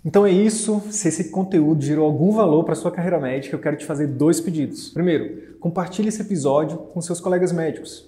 [0.05, 0.83] Então é isso.
[0.91, 4.41] Se esse conteúdo gerou algum valor para sua carreira médica, eu quero te fazer dois
[4.41, 4.89] pedidos.
[4.89, 8.08] Primeiro, compartilhe esse episódio com seus colegas médicos